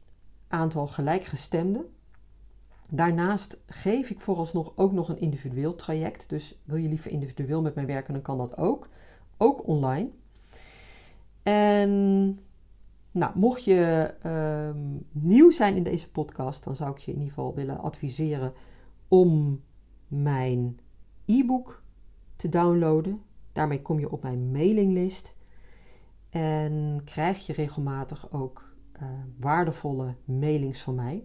aantal 0.49 0.87
gelijkgestemden. 0.87 1.95
Daarnaast 2.91 3.63
geef 3.67 4.11
ik 4.11 4.21
vooralsnog 4.21 4.73
ook 4.77 4.93
nog 4.93 5.09
een 5.09 5.21
individueel 5.21 5.75
traject. 5.75 6.29
Dus 6.29 6.61
wil 6.65 6.77
je 6.77 6.89
liever 6.89 7.11
individueel 7.11 7.63
met 7.63 7.75
mij 7.75 7.87
werken, 7.87 8.13
dan 8.13 8.23
kan 8.23 8.39
dat 8.39 8.57
ook. 8.57 8.89
Ook 9.37 9.67
online. 9.67 10.11
En 11.43 12.39
nou, 13.14 13.38
mocht 13.38 13.64
je 13.64 14.14
ehm, 14.20 14.79
nieuw 15.12 15.50
zijn 15.50 15.77
in 15.77 15.83
deze 15.83 16.11
podcast, 16.11 16.64
dan 16.64 16.77
zou 16.77 16.90
ik 16.90 16.98
je 16.98 17.11
in 17.11 17.18
ieder 17.18 17.35
geval 17.35 17.55
willen 17.55 17.81
adviseren 17.81 18.53
om 19.09 19.62
mijn 20.09 20.81
e-book 21.24 21.83
te 22.37 22.48
downloaden. 22.48 23.22
Daarmee 23.53 23.83
kom 23.83 23.98
je 23.98 24.11
op 24.11 24.22
mijn 24.22 24.50
mailinglist 24.50 25.37
en 26.31 27.00
krijg 27.05 27.46
je 27.46 27.53
regelmatig 27.53 28.33
ook 28.33 28.74
uh, 29.03 29.09
waardevolle 29.38 30.14
mailings 30.24 30.83
van 30.83 30.94
mij. 30.94 31.24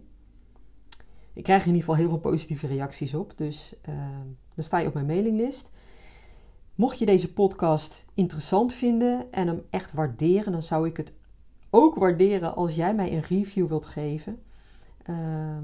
Ik 1.32 1.42
krijg 1.42 1.60
in 1.60 1.74
ieder 1.74 1.80
geval 1.80 2.00
heel 2.00 2.08
veel 2.08 2.30
positieve 2.30 2.66
reacties 2.66 3.14
op, 3.14 3.32
dus 3.36 3.74
uh, 3.88 3.94
dan 4.54 4.64
sta 4.64 4.78
je 4.78 4.88
op 4.88 4.94
mijn 4.94 5.06
mailinglist. 5.06 5.70
Mocht 6.74 6.98
je 6.98 7.06
deze 7.06 7.32
podcast 7.32 8.04
interessant 8.14 8.72
vinden 8.72 9.32
en 9.32 9.46
hem 9.46 9.62
echt 9.70 9.92
waarderen, 9.92 10.52
dan 10.52 10.62
zou 10.62 10.86
ik 10.86 10.96
het 10.96 11.18
ook 11.70 11.94
waarderen 11.94 12.54
als 12.54 12.74
jij 12.74 12.94
mij 12.94 13.12
een 13.12 13.22
review 13.22 13.68
wilt 13.68 13.86
geven. 13.86 14.42
Uh, 15.06 15.58